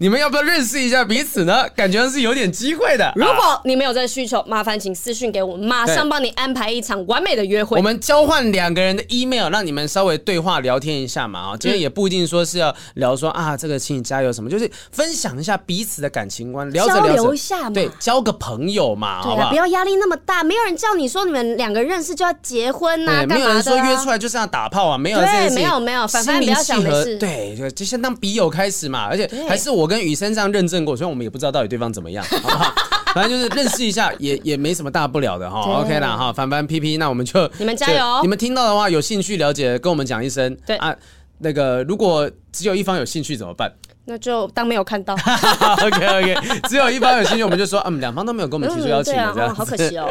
[0.01, 1.69] 你们要不要认识一下彼此呢？
[1.75, 3.13] 感觉是有点机会的。
[3.17, 7.77] 如果你们有这个需求，麻烦请私讯给我，马上帮你安排一场完美的约会。
[7.77, 11.41] 我们交换两个人的 email，让你们稍微对话聊天一下嘛。
[11.41, 19.51] 啊，今天也不一定说是要聊说啊，这个请你加油什么，就是分享一下彼此的感情观，聊着一下，对，交个朋友嘛，好不好？
[19.51, 23.39] 不要压力那么大，没有人叫你说你们两个认识就要结婚呐，干嘛的啊？
[23.39, 30.69] 没有人说约出来就是要打炮啊，没有，对，没有没有，反正不要想的是，对，就就先当笔友开始嘛，而且还是我跟雨生这样认。
[30.69, 32.75] 证过，虽然我们也不知道到底对方怎么样， 好不好？
[33.15, 35.61] 反正就是认识一下，也也没什么大不了的哈。
[35.81, 40.55] OK 啦哈，凡凡 PP，那我们就 你们加油，你们听到的话有兴趣了解，跟我们讲一声。
[40.67, 40.95] 对啊，
[41.39, 43.73] 那个如果只有一方有兴趣怎么办？
[44.09, 45.15] 那就当没有看到。
[45.85, 46.35] OK OK，
[46.67, 50.09] 只有一方有兴趣，我们就说，嗯，两方都没有跟我们提出邀请的，这样、嗯啊哦、好可惜哦。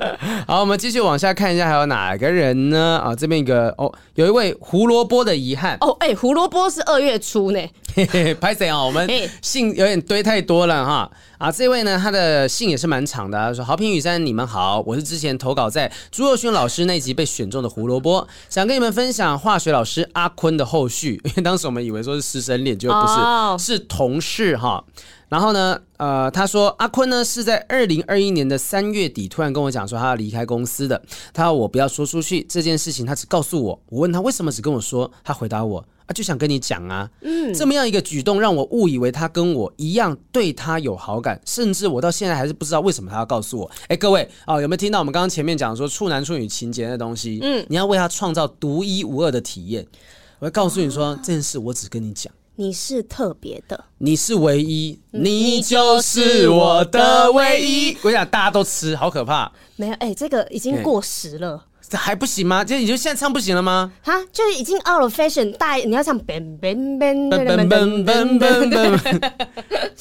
[0.46, 3.00] 好，我们继续往下看一下，还有哪个人呢？
[3.02, 5.78] 啊，这边一个哦，有一位胡萝卜的遗憾。
[5.80, 7.60] 哦，哎、欸，胡萝卜是二月初呢。
[7.94, 8.80] 嘿嘿，拍谁啊？
[8.84, 9.08] 我们
[9.40, 11.10] 信有点堆太多了哈。
[11.38, 13.38] 啊，这位呢，他的信也是蛮长的。
[13.38, 21.20] 他说：“好评雨山，你们好，我是之前投稿在朱若勋老师那集被选中的胡萝卜，想跟你们分享化学老师阿坤的后续。
[21.24, 23.14] 因为当时我们以为说是师生恋，结果不是
[23.46, 23.60] ，oh.
[23.60, 24.84] 是同事哈。
[25.28, 31.02] 然后呢，呃，他说阿坤呢是在二零二一年的三月底突然跟我讲说他要离开公司的，
[31.34, 33.78] 他要我不要说出去这件事情，他只告诉我。
[33.90, 43.70] 我问他为什么只跟我说，他回答我。”啊，就想跟你讲啊，嗯，这么样一个举动让我误以为他跟我一样对他有好感，甚至我到现在还是不知道为什么他要告诉我。
[43.88, 47.38] 哎，各位啊，有没有听到我们刚刚前面讲说处男处女情节的东西？
[47.42, 49.86] 嗯，你要为他创造独一无二的体验。
[50.38, 57.96] 我要告诉你说，哦，这件事我只跟你讲，你是特别的，你是唯一，你就是我的唯一。
[58.02, 59.52] 我想大家都吃，好可怕。
[59.76, 61.64] 没有，哎，这个已经过时了。
[61.88, 62.62] 这还不行吗？
[62.62, 63.90] 就你就现在唱不行了吗？
[64.02, 66.18] 哈，就是已经 out of fashion，大你要唱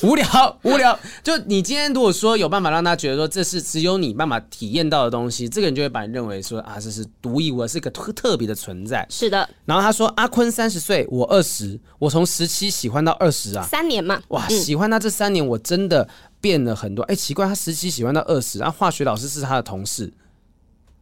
[0.04, 1.00] 无聊无聊。
[1.24, 9.08] 就你今天如果说有办法让他觉得说这是只有你办法体验到的东西，这个人就会把你认为说啊，这是独一无二，是个特特别的存在。
[9.10, 9.50] 是的。
[9.66, 14.22] 然后他说阿坤三十岁，我二十，我从十七喜欢到二十啊，三年嘛。
[14.30, 16.08] 哇，喜欢他这三年，我真的
[16.42, 17.04] 变了很多。
[17.04, 20.12] 哎，奇怪，他十七喜欢到二十，然后化学老师是他的同事。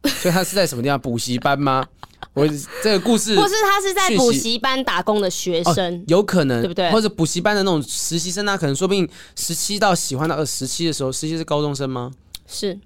[0.22, 1.86] 所以他是在什么地方补习班吗？
[2.32, 2.46] 我
[2.82, 6.90] 这个故事，或是他是在补习班打工的学生，哦，有可能，对不对？
[6.90, 12.10] 或者补习班的那种实习生，他可能说不定十七到喜欢到二十七的时候，十七是高中生吗？
[12.46, 12.78] 是。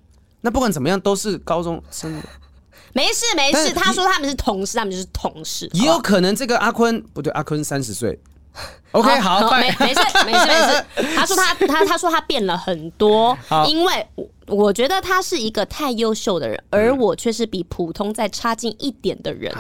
[0.43, 2.23] 那不管怎么样都是高中生。
[2.93, 5.69] 没事没事，他说他们是同事，他们就是同事。
[5.73, 8.19] 也有可能这个阿坤不对，阿坤三十岁。
[8.93, 10.53] OK，好，没没事没事没
[11.05, 11.15] 事。
[11.15, 13.39] 他说他他他说他变了很多，
[13.69, 14.05] 因为
[14.49, 19.55] 我觉得他是一个太优秀的人，而我却是比普通再差劲一点的人。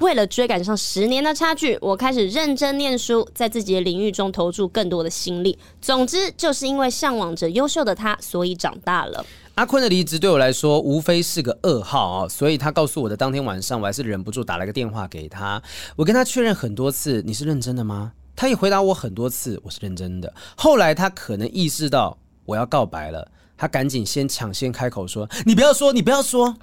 [0.00, 5.58] 为了追赶上十年的差距，我开始认真念书，在自己的领域中投注更多的心力。
[5.82, 9.22] 总之，就是因为向往着优秀的他，所以长大了。
[9.56, 15.62] 阿坤的离职对我来说无非是个噩耗啊，所以他告诉我的当天晚上，我还是忍不住打了个电话给他。
[15.96, 18.12] 我跟他确认很多次，你是认真的吗？
[18.40, 20.32] 他也回答我很多次，我是认真的。
[20.56, 22.16] 后来他可能意识到
[22.46, 26.56] 我要告白了，他赶紧先抢先开口说：“你不要说，你不要说。”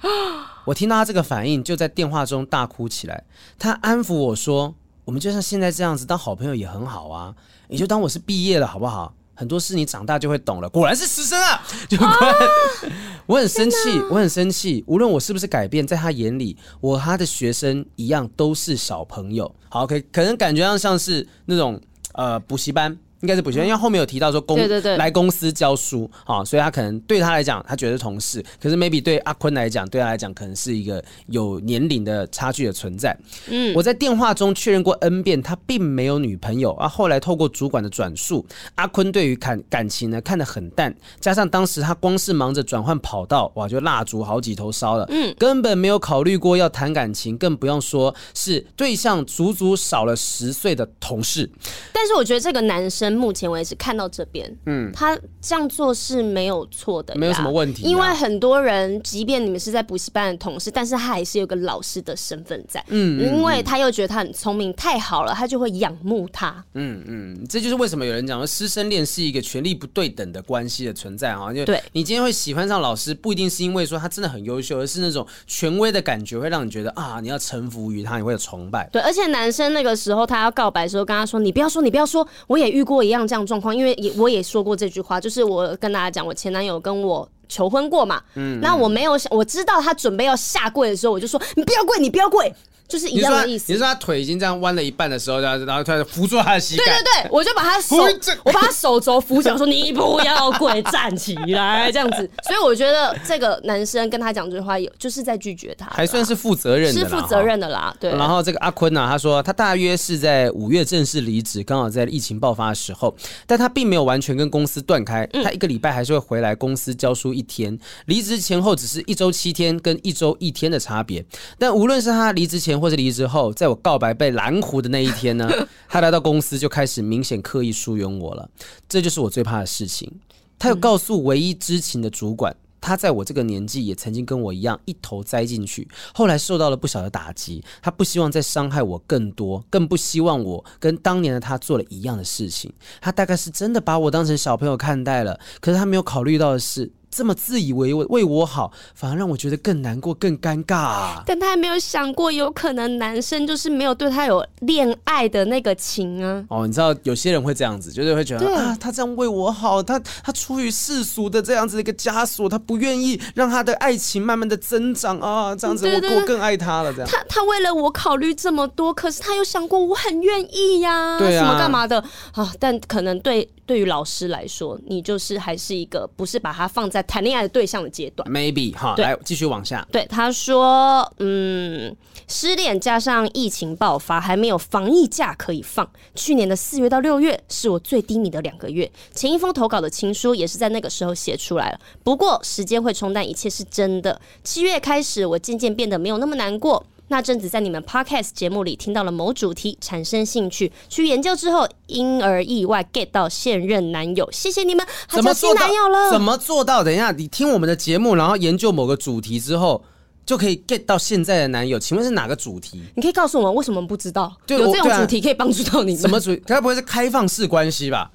[0.66, 3.22] 我听到他这个反应，就在电话中大哭起来。
[3.60, 4.74] 他安抚我说
[5.06, 7.36] ：“我们就像现在这样子当好朋友也很好啊，
[7.68, 9.14] 你就当我是毕业了好不好？
[9.38, 12.92] 很多事你长大就会懂了。”果然是师生啊， 就果然。
[13.26, 13.76] 我很生气，
[14.10, 14.82] 我很生气。
[14.88, 19.54] 无论我是不是改变，在他眼里，我和他的学生一样都是小朋友。
[19.68, 21.80] 好，OK，可能感觉上像是那种
[22.14, 22.98] 呃补习班。
[23.20, 33.18] 应该是补习，因为后面有提到说公对对对来公司教书啊，所以他可能对他来讲，他觉得是同事，可是 maybe 对阿坤来讲，对他来讲可能是一个有年龄的差距的存在。
[33.48, 36.86] 嗯，我在电话中确认过 N 遍，他并没有女朋友啊。
[36.86, 38.46] 后来透过主管的转述，
[38.76, 51.50] 阿坤对于感感情呢看得很淡，加上当时他光是忙着转换跑道，哇，就蜡烛好几头烧了，嗯，根本没有考虑过要谈感情，更不用说是对象足足少了十岁的同事。
[51.92, 53.07] 但是我觉得这个男生。
[53.12, 57.82] 目前为止看到这边，嗯，他这样做是没有错的，没有什么问题。
[57.82, 66.64] 因为很多人，即便你们是在补习班的同事，但是他还是有个老师的身份在，嗯，因为他又觉得他很聪明，太好了，他就会仰慕他。
[66.74, 71.52] 嗯嗯，这就是为什么有人讲说师生恋是一个权力不对等的关系的存在啊。
[71.52, 78.88] 就对你今天会喜欢上老师，不一定是因为说他真的很优秀，而是那种权威的感觉会让你觉得啊，你要臣服于他，你会有崇拜。
[78.92, 82.97] 对，而且男生那个时候他要告白的时候，跟他说：“你不要说，你不要说。”我也遇过。
[83.02, 92.52] 一样这样状况，因为也我也说过这句话，就是我跟大家讲，我前男友跟我求婚过嘛，嗯，那我没有想，我知道他准备要下跪的时候，我就说你不要跪，你不要跪。
[92.88, 93.70] 就是一样的意思。
[93.70, 96.84] 你说他腿已经这样弯了一半的时候，然后然后突然扶住他的膝盖。
[96.84, 97.96] 对对对，我就把他手，
[98.44, 102.28] 我把他手肘扶起来，说你不要跪，站起来这样子。
[102.44, 107.94] 所以我觉得这个男生跟他讲这句话，有就是在拒绝他，还算是负责任的，是负责任的啦。
[108.00, 108.10] 对。
[108.12, 113.14] 然后这个阿坤呢、啊，他说他大约是在五月正式离职，刚好在疫情爆发的时候，
[113.46, 117.78] 但他并没有完全跟公司断开，他一个礼拜还是会回来公司教书一天。
[118.06, 121.22] 离职前后只是一周七天跟一周一天的差别，
[121.58, 122.77] 但无论是他离职前。
[122.80, 125.50] 或者离职后，在我告白被拦胡的那一天呢，
[125.88, 128.48] 他来到公司就开始明显刻意疏远我了。
[128.88, 130.10] 这就是我最怕的事情。
[130.58, 137.62] 他有告诉唯一知情的主管，他在我这个年纪也曾经跟我一样一头栽进去，后来受到了不小的打击。
[137.80, 142.72] 他不希望再伤害我更多，更不希望我跟当年的他做了一样的事情。
[143.00, 146.90] 他大概是真的把我当成小朋友看待了，可是他没有考虑到的是。
[147.10, 151.22] 这么自以为为我好，反而让我觉得更难过、更尴尬啊。
[151.26, 156.44] 但他还没有想过，有可能男生就是没有对他有恋爱的那个情啊。
[156.48, 166.92] 哦，你知道有些人会这样子，就是会觉得啊，他这样为我好，他他出于世俗的这样子的一个枷锁，他不愿意让他的爱情慢慢的增长啊，这样子我我更爱他了。
[166.92, 172.02] 这样，他他为了我考虑这么多，可是他有想过我很愿意呀，对啊，什么干嘛的
[172.32, 172.52] 啊？
[172.58, 173.48] 但可能对。
[173.68, 178.30] 对于老师来说，你就是还是一个不是把他放在谈恋爱的对象的阶段。
[178.30, 179.84] Maybe 哈，来继续往下。
[179.90, 181.96] 对，他说，嗯，
[182.28, 185.90] 失恋加上疫情爆发，还没有防疫假可以放。
[186.14, 191.80] 去年的四月到六月是我最低迷的两个月，前一封投稿的情书也是在那个时候写出来了。
[192.04, 194.20] 不过时间会冲淡一切，是真的。
[194.44, 196.84] 七月开始，我渐渐变得没有那么难过。
[197.10, 204.30] 那阵子在你们 podcast 节目里听到了某主题，产生兴趣，去研究之后，因而意外 get 到现任男友。
[204.30, 206.10] 谢谢你们，怎么做男友了？
[206.10, 206.84] 怎么做到？
[206.84, 209.82] 等一下，你听我们的节目，然后研究某个主题之后，
[210.26, 211.78] 就可以 get 到现在的男友？
[211.78, 212.82] 请问是哪个主题？
[212.94, 214.36] 你可以告诉我们为什么不知道？
[214.48, 216.00] 有这种主题可以帮助到你们？
[216.02, 216.42] 什么主题？
[216.44, 218.10] 该不会是开放式关系吧？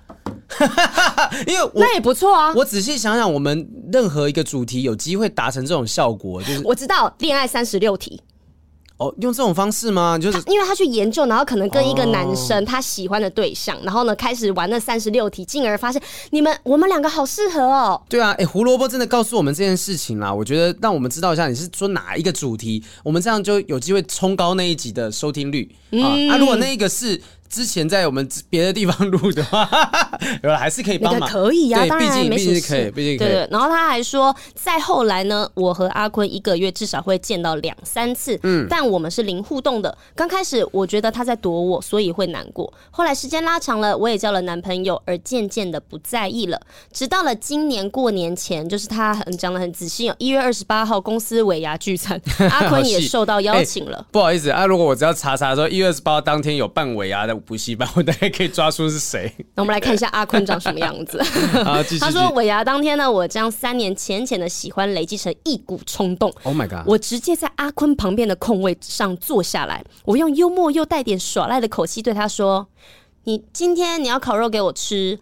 [1.47, 2.53] 因为我那也不错啊。
[2.55, 8.21] 我仔细想想，我们任何一个主题有机会达成这种效果，就是我知道恋爱三十六题。
[8.97, 10.17] 哦，用这种方式吗？
[10.17, 18.01] 就是因为他去研究，然后可能跟一个男生他喜欢的对象，哦、然后呢开始玩那三十六题，进而发现你们我们两个好适合哦。
[18.07, 20.33] 对啊，哎，胡萝卜真的告诉我们这件事情啦。
[20.33, 26.15] 我觉得让我们知道一下，你是说哪一个主题，我们这样就有机会冲高那一集的收听率、嗯、啊。
[26.29, 27.19] 那如果那一个是。
[27.53, 29.69] 之前在我们别的地方录的话，
[30.41, 33.27] 有了还是可以帮忙，可以呀、啊，当然没事，毕竟可以，毕竟可以。
[33.27, 39.95] 对，然后他还说，再后来呢，我和阿坤一个月至少会见到两三次，嗯，但我们是零互动的。
[40.15, 42.73] 刚开始我觉得他在躲我，所以会难过。
[42.89, 46.59] 后来时间拉长了，我也交了男朋友，而渐渐的不在意了。
[46.91, 53.97] 直到了今年过年前，就是他很讲的很仔细哦，一月二十八号公司尾牙聚餐， 阿坤也受到邀请了。
[53.97, 57.42] 欸、不好意思啊，如果我只要查查说一月二十八号当天有办尾牙的。
[57.45, 59.31] 补习班，我大概可以抓出是谁。
[59.55, 61.17] 那我们来看一下阿坤长什么样子。
[61.99, 66.33] 他说尾牙当天呢，我将三年浅浅的喜欢累积成一股冲动。
[66.43, 66.87] Oh my god！
[66.87, 72.67] 我直接在阿坤旁边的空位上坐下来，我用幽默又带点耍赖的口气对他说
[73.25, 75.19] ：“你今天你要烤肉给我吃，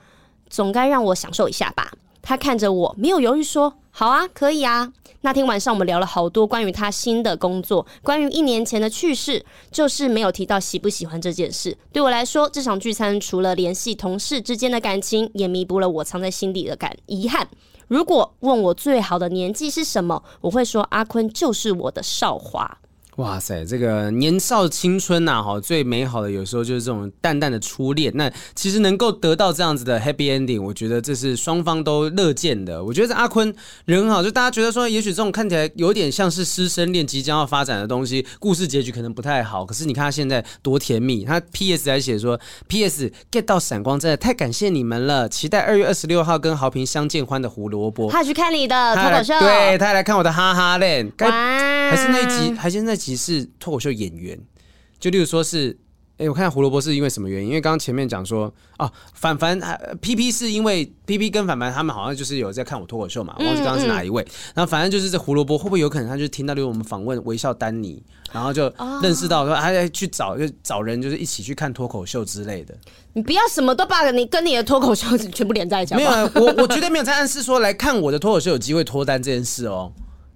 [0.49, 1.91] 总该让我享受一下吧？”
[2.21, 4.93] 他看着我，没有犹豫说：“好啊，可以啊。”
[5.23, 11.77] 那天晚上我们聊了好多关于他新的工作，关于一年前的趣事，就是没有提到喜不喜欢这件事。
[11.93, 17.47] 对我来说，这场聚餐除了联系同事之间的感情，也弥补了我藏在心底的感遗憾。
[17.87, 22.79] 如果问我最好的年纪是什么，我会说阿坤就是我的少华。
[23.21, 28.11] 哇塞，这个年少青春呐，哈，最美好的有时候就是这种淡淡的初恋。
[28.15, 32.83] 那其实能够得到这样子的 happy ending，我觉得这是双方都乐见的。
[32.83, 33.53] 我觉得这阿坤
[33.85, 39.63] 人很好，就大家觉得说，也许这种看起来有点像是师生恋即将要发展的东西，故事结局可能不太好。
[39.63, 41.87] 可是你看他现在多甜蜜，他 P.S.
[41.91, 43.11] 还写说 P.S.
[43.31, 48.09] get 到闪光，真的太感谢你们了，期待二月二十六号跟豪平相见欢的胡萝卜。
[48.09, 53.10] 他去看你的脱口秀，对，他来看我的哈哈链，该还是那一集，还是那集。
[53.15, 54.39] 是脱口秀演员，
[54.99, 55.77] 就例如说是，
[56.17, 57.47] 哎、欸，我看胡萝卜是因为什么原因？
[57.47, 59.59] 因为刚刚前面讲说，啊，凡凡
[60.01, 64.21] ，P P 是因为 P P 跟凡凡他们好像就是有在看我脱口秀嘛，我忘记刚刚是哪一位。
[64.53, 72.77] 然后反正就是这胡萝卜会不会有可能他就听到，例如我们访问微笑丹尼，然后就认识到说，他在去找就找人，就是一起去看脱口秀之类的。
[73.13, 75.95] 你不要什么都把你跟你的脱口秀全部连在一起。
[75.95, 79.91] 没有啊，我我绝对没有在暗示说来看我的脱口秀有机会脱单这件事哦。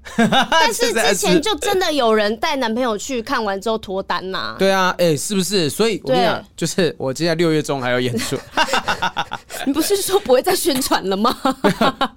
[0.51, 4.55] 但是之前就真的有人带男朋友去看完之后脱单呐？
[4.59, 5.69] 对啊，哎、欸，是不是？
[5.69, 8.37] 所以我跟你讲，就是我接下来六月中还有演出。
[9.65, 11.35] 你不是说不会再宣传了吗？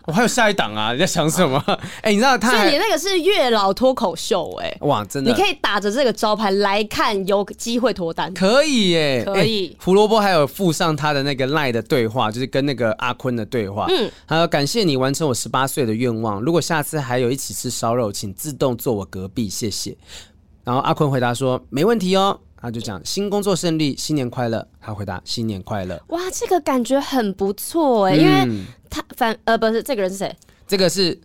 [0.06, 0.92] 我还有下一档啊！
[0.92, 1.62] 你在想什么？
[2.02, 2.50] 哎、欸，你知道他？
[2.50, 9.68] 所以你那个是月老脱口秀、欸，哎，哇，真的，你可以打着这个招牌来看，有机会脱单，可以耶、欸，可以。
[9.68, 13.86] 欸、胡萝卜还有附上他的那个赖的对话，就是跟那个阿坤的对话。
[13.88, 16.40] 嗯，还有感谢你完成我十八岁的愿望。
[16.40, 19.96] 如果下次还有一起吃烧肉，请自动坐我隔壁，谢谢。
[20.64, 24.66] 然后阿坤回答说：“没问题哦。”他就讲新工作顺利，新年快乐。
[24.80, 26.02] 他回答新年快乐。
[26.08, 30.36] 哇，这个感觉很不错哎，因为他反呃不是这个人是谁？
[30.66, 31.16] 这个是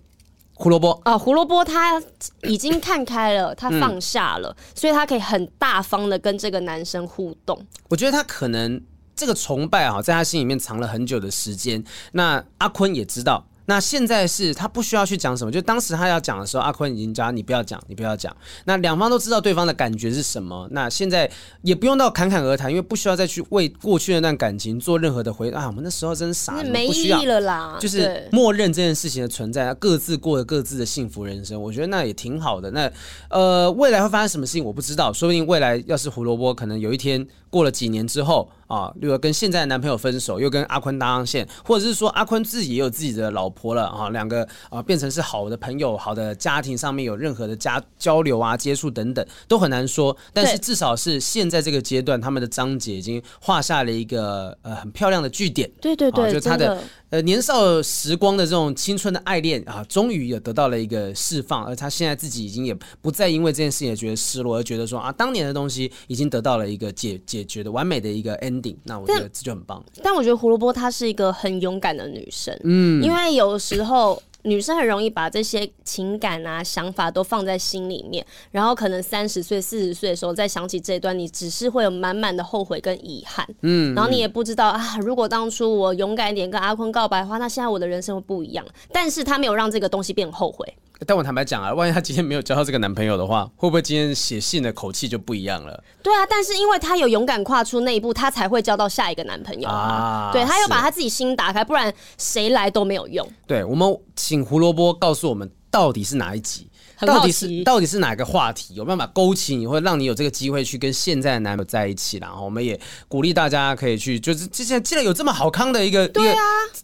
[0.54, 2.00] 胡萝卜啊，胡萝卜他
[2.44, 7.60] 已经看开了，他放下了，所以他可以很大方的跟这个男生互动。
[7.90, 8.80] 我觉得他可能
[9.16, 11.84] 这个崇拜啊，在他心里面藏了很久的时间。
[12.12, 13.44] 那阿坤也知道。
[13.66, 18.36] 那现在是他不需要去讲什么，就当时他要讲的时候，阿坤已经叫你不要讲，你不要讲。
[18.66, 20.68] 那两方都知道对方的感觉是什么。
[20.72, 21.30] 那现在
[21.62, 25.68] 也不用到侃侃而谈，因为不需要再去为过去的那段感情做任何的回啊。
[25.68, 27.78] 我们那时候真傻，没意义了啦。
[27.80, 31.62] 就是默认这件事情的存在，各自过着各自的幸福人生。
[31.62, 32.70] 我觉得那也挺好的。
[32.72, 32.92] 那
[33.30, 38.50] 呃，未来会发生什么事情我不知道，说不定未来要是胡萝卜，可能有一天过了几年之后。
[38.74, 50.16] 啊，例如跟现在的男朋友分手，又跟阿坤搭上线，或者是说阿坤自己也有自己的老婆了啊，两个啊变成是好的朋友、好的家庭，上面有任何的家交流啊、接触等等，都很难说。
[50.34, 55.70] 但是至少是现在这个阶段，他们的章节已经画下了一个呃很漂亮的句点。
[55.80, 56.82] 对对对，啊、就是他的。
[57.14, 68.34] 呃，年少时光的这种青春的爱恋啊，终于也得到了一个释放，而他现在自己已经也不再因为这件事情也觉得失落，而觉得说啊，当年的东西已经得到了一个解解决的完美的一个
[68.64, 69.84] ending，那我觉得这就很棒。
[70.02, 74.22] 但我觉得胡萝卜她是一个很勇敢的女生，嗯，因为有时候。
[74.44, 83.48] 女生很容易把这些情感啊、想法都放在心里面，然后可能三十岁、四十岁的时候再想起这一段，你只是会有满满的后悔跟遗憾。
[83.62, 88.66] 嗯，然后你也不知道啊，如果当初我勇敢一点跟阿坤告白的话，那现在我的人生会不一样。
[88.92, 90.74] 但是他没有让这个东西变后悔。
[91.06, 95.84] 但我坦白讲啊，万一他今天没有交到这个男朋友的话，会不会今天写信的口气就不一样了？
[96.02, 100.30] 对啊，但是因为他有勇敢跨出那一步，他才会交到下一个男朋友啊。
[100.32, 103.28] 对，他又把他自己心打开，不然谁来都没有用。
[103.46, 104.00] 对，我们
[104.34, 106.68] 请胡萝卜告诉我们到底是哪一集？
[107.06, 112.18] 到底是到底是哪个话题有办法勾起你，或者让你有这个机会去跟现在的男友在一起？
[112.18, 112.80] 然后我们也
[113.10, 116.42] 鼓励大家可以去，就是之前既然有这么好康的一个对啊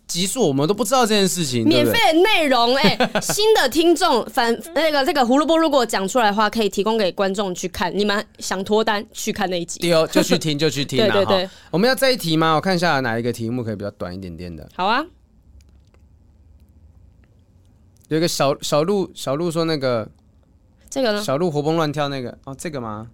[0.07, 1.93] 集数，我们都不知道这件事情，免费？
[1.93, 7.91] 的内容哎、欸， 新的听众反那个这个胡萝卜如果讲出来的话，可以提供给观众去看。
[7.97, 9.79] 你们想脱单去看那一集？
[9.79, 10.97] 对哦，就去听就去听。
[11.07, 12.55] 对对对我们要再一题吗？
[12.55, 14.67] 我看一下哪一个题目可以比较短一点点的。
[14.75, 15.05] 好啊，
[18.10, 20.07] 有一个小小鹿小鹿说那个
[20.89, 21.22] 这个呢？
[21.24, 22.38] 小鹿活蹦乱跳那个。
[22.45, 23.10] 哦，这个吗？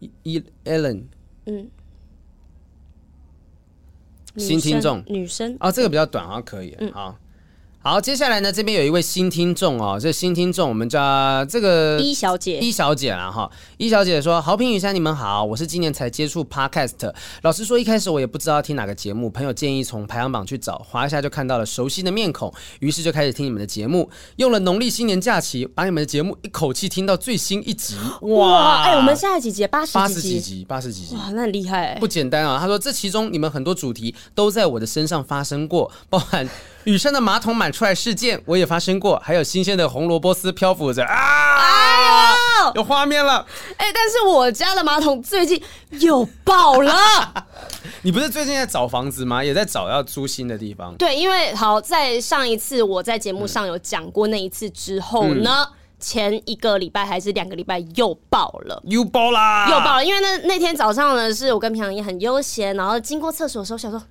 [0.00, 1.04] 伊伊 Ellen
[1.46, 1.70] 嗯，
[4.36, 5.02] 新听众。
[5.06, 6.76] 女生哦，这个比较短，好像可以。
[6.78, 6.92] 嗯。
[6.92, 7.16] 好，
[7.84, 17.12] 好，接下来呢，这边有一位新听众哦，这新听众我们叫他这个一小姐，一小姐啦哈，一小姐说：“好平雨山，你们好，我是今年才接触 Podcast。
[17.42, 24.08] 老实说，一开始我也不知道听哪个节目，朋友建议从排行榜去找，滑一下就看到了熟悉的面孔，于是就开始听你们的节目。
[24.36, 27.96] 用了农历新年假期，把你们的节目一口气听到最新一集。
[28.20, 29.66] 哇，哎、我们现在几集？
[29.66, 30.14] 八十集？
[30.14, 31.98] 十几集，八十几集。”哇，那很厉害、欸。
[31.98, 32.60] 不简单啊！
[32.60, 36.48] 他说，这其中你们很多主题都在我的身上发生过，包含
[36.84, 41.14] 雨生的马桶满出来事件，我也发生过，还有新鲜的红萝卜丝漂浮着啊！
[41.58, 43.46] 哎呦，有画面了！
[43.76, 45.62] 哎、但是我家的马桶最近
[46.00, 46.92] 又爆了。
[48.02, 49.44] 你不是最近在找房子吗？
[49.44, 50.94] 也在找要租新的地方。
[50.96, 58.82] 对，因为好在上一次我在节目上有讲过那一次之后呢，嗯前一个礼拜还是两个礼拜又爆了。
[58.86, 59.68] 又爆啦！
[59.70, 64.02] 又爆了，因为那那天早上呢，是我跟平常也很悠闲，然后经过厕所的时候，想说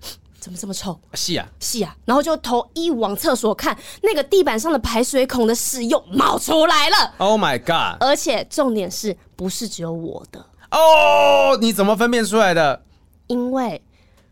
[0.42, 1.00] 怎么这么臭？
[1.14, 7.14] 是啊，是啊，然后就头一往厕所看，那个地板上的排水孔的屎又冒出来了。
[7.20, 8.02] Oh my god！
[8.04, 10.44] 而且重点是不是只有我的？
[10.72, 12.82] 哦，你怎么分辨出来的？
[13.28, 13.80] 因为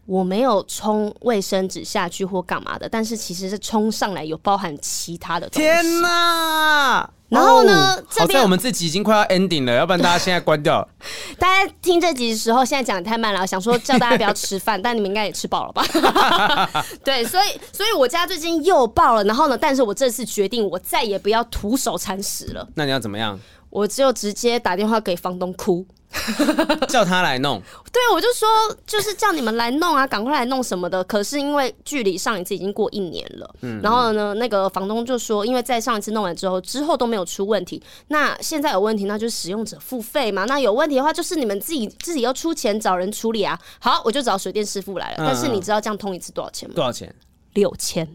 [0.07, 5.68] 我没有冲卫生纸下去或干嘛的，但是其实是冲上来有包含其他的东西。
[5.68, 7.10] 天哪！
[7.30, 10.88] 然后呢哦这边好在我们这集已经快要 ending 了，要不然大家现在关掉。
[11.38, 16.84] 大家听这集的时候，现在讲得太慢了，想说叫大家不要吃饭， 但你们应该也吃饱了吧？
[17.03, 19.23] 对，所以，所以我家最近又爆了。
[19.23, 23.39] 然后呢，但是我这次决定，我再也不要徒手铲屎了，那你要怎么样？
[23.69, 25.86] 我就直接打电话给房东哭。
[26.89, 27.62] 叫他来弄。
[27.91, 28.47] 对，我就说
[28.86, 31.03] 就是叫你们来弄啊，赶快来弄什么的。
[31.03, 40.45] 可是因为距离上一次已经过一年了，嗯，然后呢，那个房东就说，因为在上一次弄完之后，之后都没有出问题，那现在有问题，那就是使用者付费嘛。
[40.45, 43.60] 那有问题的话，就是你们自己自己要出钱找人处理啊。
[43.80, 45.18] 好，我就找水电师傅来了。
[45.20, 46.76] 但是你知道这样通一次多少钱吗？
[46.76, 47.14] 多少钱？
[47.53, 48.07] 六千。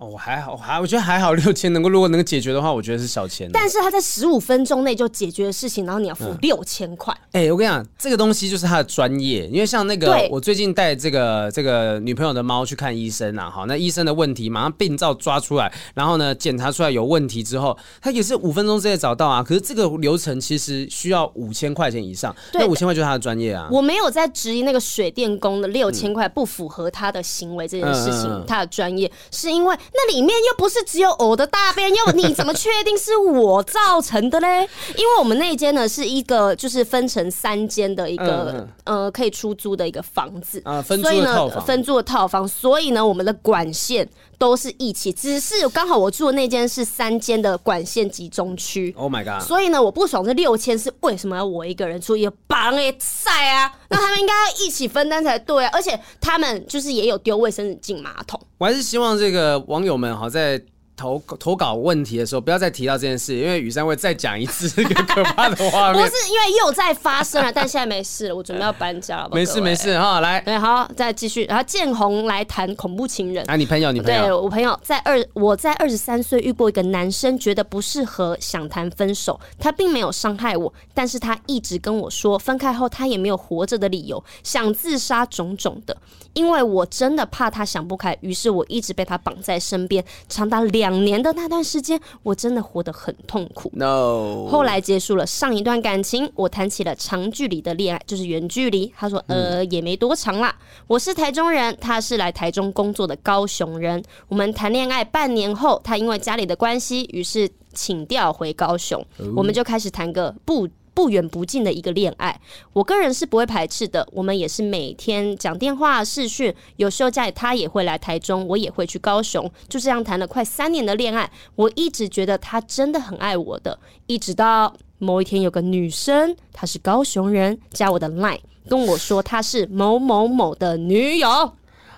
[0.00, 3.50] 哦，我还好，还我觉得还好， 六千能够如果能够解决的话，我觉得是小钱。
[3.52, 7.12] 但是他在十五分钟内就解决的事情，然后你要付六千块。
[7.32, 19.42] 哎、欸，我跟你讲，这个东西就是他的专业，因为像那个我最近带这个这个女朋友的猫去看医生啊，好，那医生的问题马上病灶抓出来，然后呢检查出来有问题之后，他也是五分钟之内找到啊。
[19.42, 23.68] 可是这个流程其实需要五千块钱以上，那五千块就是他的专业啊。
[23.70, 34.68] 我没有在质疑那个水电工的六千块不符合他的行为这件事情，他的专业是因为那里面又不是只有我的大便，又你怎么确定是我造成的嘞？
[34.96, 40.62] 因为我们那间呢是一个就是分成三间的一个呃可以出租的一个房子。
[40.64, 41.64] 啊分租所以呢的套房。
[41.66, 44.08] 分租的套房，所以呢我们的管线
[44.40, 48.90] 都是一起，只是刚好我住的那间是三间的管线集中区。
[48.96, 49.46] Oh my god！
[49.46, 52.16] 所以呢，我不爽这六千是为什么要我一个人出？
[52.16, 55.70] 也绑也晒啊，那他们应该要一起分担才对啊！
[55.74, 58.40] 而且他们就是也有丢卫生纸进马桶。
[58.56, 60.58] 我还是希望这个网友们好在。
[61.00, 66.04] 投投稿问题的时候，不要再提到这件事，因为雨珊会再讲一次这个可怕的画面。
[66.04, 69.30] 不是因为又在发生了，但现在没事了，我准备要搬家了。
[69.32, 71.44] 没事没事哈，来，对，好，再继续。
[71.44, 79.40] 然后建宏来谈恐怖情人啊，你朋友，你朋友，对我朋友在二，我在二十三岁遇过一个男生，觉得不适合，想谈分手。
[79.58, 85.96] 他并没有伤害我，但是他一直跟我说，分开后他也没有活着的理由，想自杀种种的。
[86.32, 93.70] 因为我真的怕他想不开，于是我一直被他绑在身边，长达两年的那段时间，我真的活得很痛苦。
[93.74, 98.92] No，后来结束了上一段感情，我谈起了长距离的恋爱，就是远距离。
[98.96, 100.54] 他说，呃，也没多长啦。
[100.86, 104.02] 我是台中人，他是来台中工作的高雄人。
[104.28, 109.04] 我们谈恋爱半年后，他因为家里的关系，于是请调回高雄，
[109.36, 110.68] 我们就开始谈个不。
[110.92, 112.40] 不远不近的一个恋爱，
[112.72, 114.06] 我个人是不会排斥的。
[114.12, 121.30] 我们也是每天讲电话、视讯，有时候家里他也会来台中，我也会去高雄，就这样谈了快三年的恋爱。
[121.54, 131.28] 我一直觉得他真的很爱我的，一直到某一天有个女生，她是高雄人，加我的 line 跟我说她是某某某的女友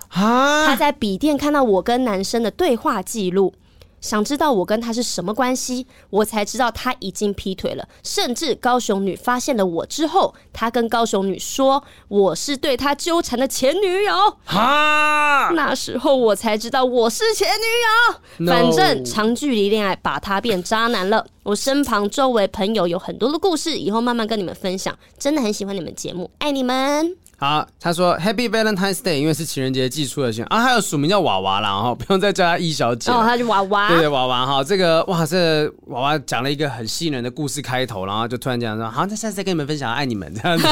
[0.09, 3.55] 啊，她在笔电看到我跟男生的对话记录。
[4.03, 7.89] 想知道我跟他是什么关系，我才知道他已经劈腿了。
[8.03, 14.37] 甚至高雄女发现了我之后，他跟高雄女说我是对他纠缠的前女友。
[14.45, 18.53] 哈，那时候我才知道我是前女友。
[18.53, 21.25] 反正长距离恋爱把他变渣男了。
[21.45, 24.97] 我身旁周围朋友有很多的故事，以后慢慢跟你们分享。
[25.19, 27.17] 真的很喜欢你们节目，爱你们。
[27.43, 33.11] 好，他说 Happy Valentine's Day，因为是情人节寄出的信啊，还有署名叫娃娃啦，哈， 不用再叫他易小姐。
[33.11, 40.69] 哦，他是娃娃，对对娃娃哈，这个哇，这个娃娃讲了一个很吸引人的故事开头，然后就突然讲说，好，那下次再跟你们分享，爱你们这样子，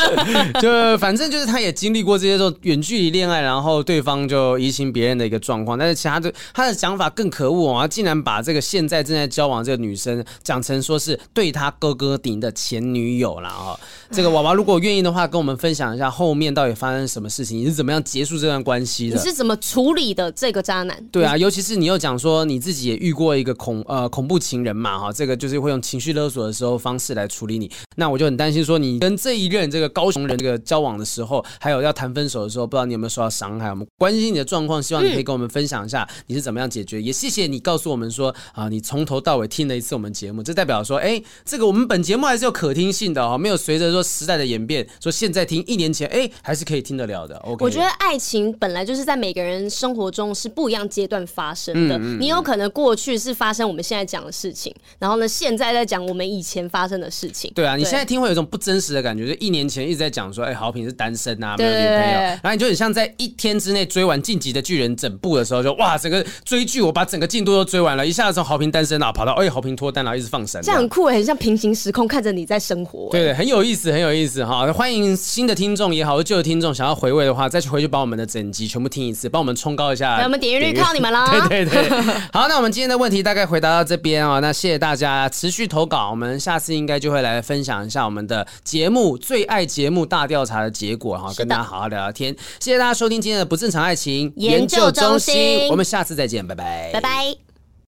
[0.62, 13.78] 就反正就是他也经历过这些种远距离恋爱，然后对方就移情别人的一个状况，但是其他的他的想法更可恶啊，竟然把这个现在正在交往这个女生讲成说是对他哥哥顶的前女友了哈，
[14.10, 19.16] 这个娃娃如果愿意的话，跟我们分享一下后面到底发生什么事情，你是怎么样结束这段关系的？
[19.16, 20.96] 你是怎么处理的这个渣男？
[21.10, 27.68] 对啊，尤其是你又讲说你自己也遇过一个恐呃恐怖情人嘛哈，这个就是会用情绪勒索的时候方式来处理你。
[27.96, 33.70] 那我就很担心说你跟这一任这个高雄人这个交往的时候，还有要谈分手的时候，不知道你有没有受到伤害？
[33.70, 36.98] 我们关心你的状况，希望你可以跟我们分享一下你是怎么样解决。
[36.98, 47.24] 嗯、也谢谢你告诉我们说啊，你从头到尾听了一次我们节目，这代表说哎，这个我们本节目还是有可听性的哈，没有随着说时代的演变，说现在听一年前哎还是可以听得了。
[47.24, 51.96] Okay、我觉得爱情本来就是在每个人生活中是不一样阶段发生的。
[51.96, 57.50] 嗯嗯嗯、你有可能过去是发生我们现在讲的事情，然后呢，现在在讲我们以前发生的事情。
[57.54, 74.72] 对啊，你现在听会有一种不真实的感觉，就一年前一直在讲说，哎、欸，豪平是单身啊，没有女朋友，然后你就很像在一天之内追完《晋级的巨人》整部的时候就，就哇，整个追剧我把整个进度都追完了，一下子从豪平单身啊跑到哎、欸，豪平脱单然后一直放闪，这样很酷，很像平行时空看着你在生活，对，很有意思，很有意思哈。
[74.72, 80.22] 欢迎新的听众也好，旧的听众想要回味的话，再去回去把我们的整集全部听一次，帮我们冲高一下。
[80.22, 81.28] 我们点阅率靠你们了。
[81.48, 82.00] 对对对，
[82.32, 92.34] 好，那我们今天的问题大概回答到这边啊、哦，那谢谢大家持续投稿，我们下次应该就会来分享一下我们的节目最爱节目大调查的结果哈，跟大家好好聊聊天。
[92.60, 97.53] 谢谢大家收听今天的不正常爱情研究中心，我们下次再见，拜拜，拜拜。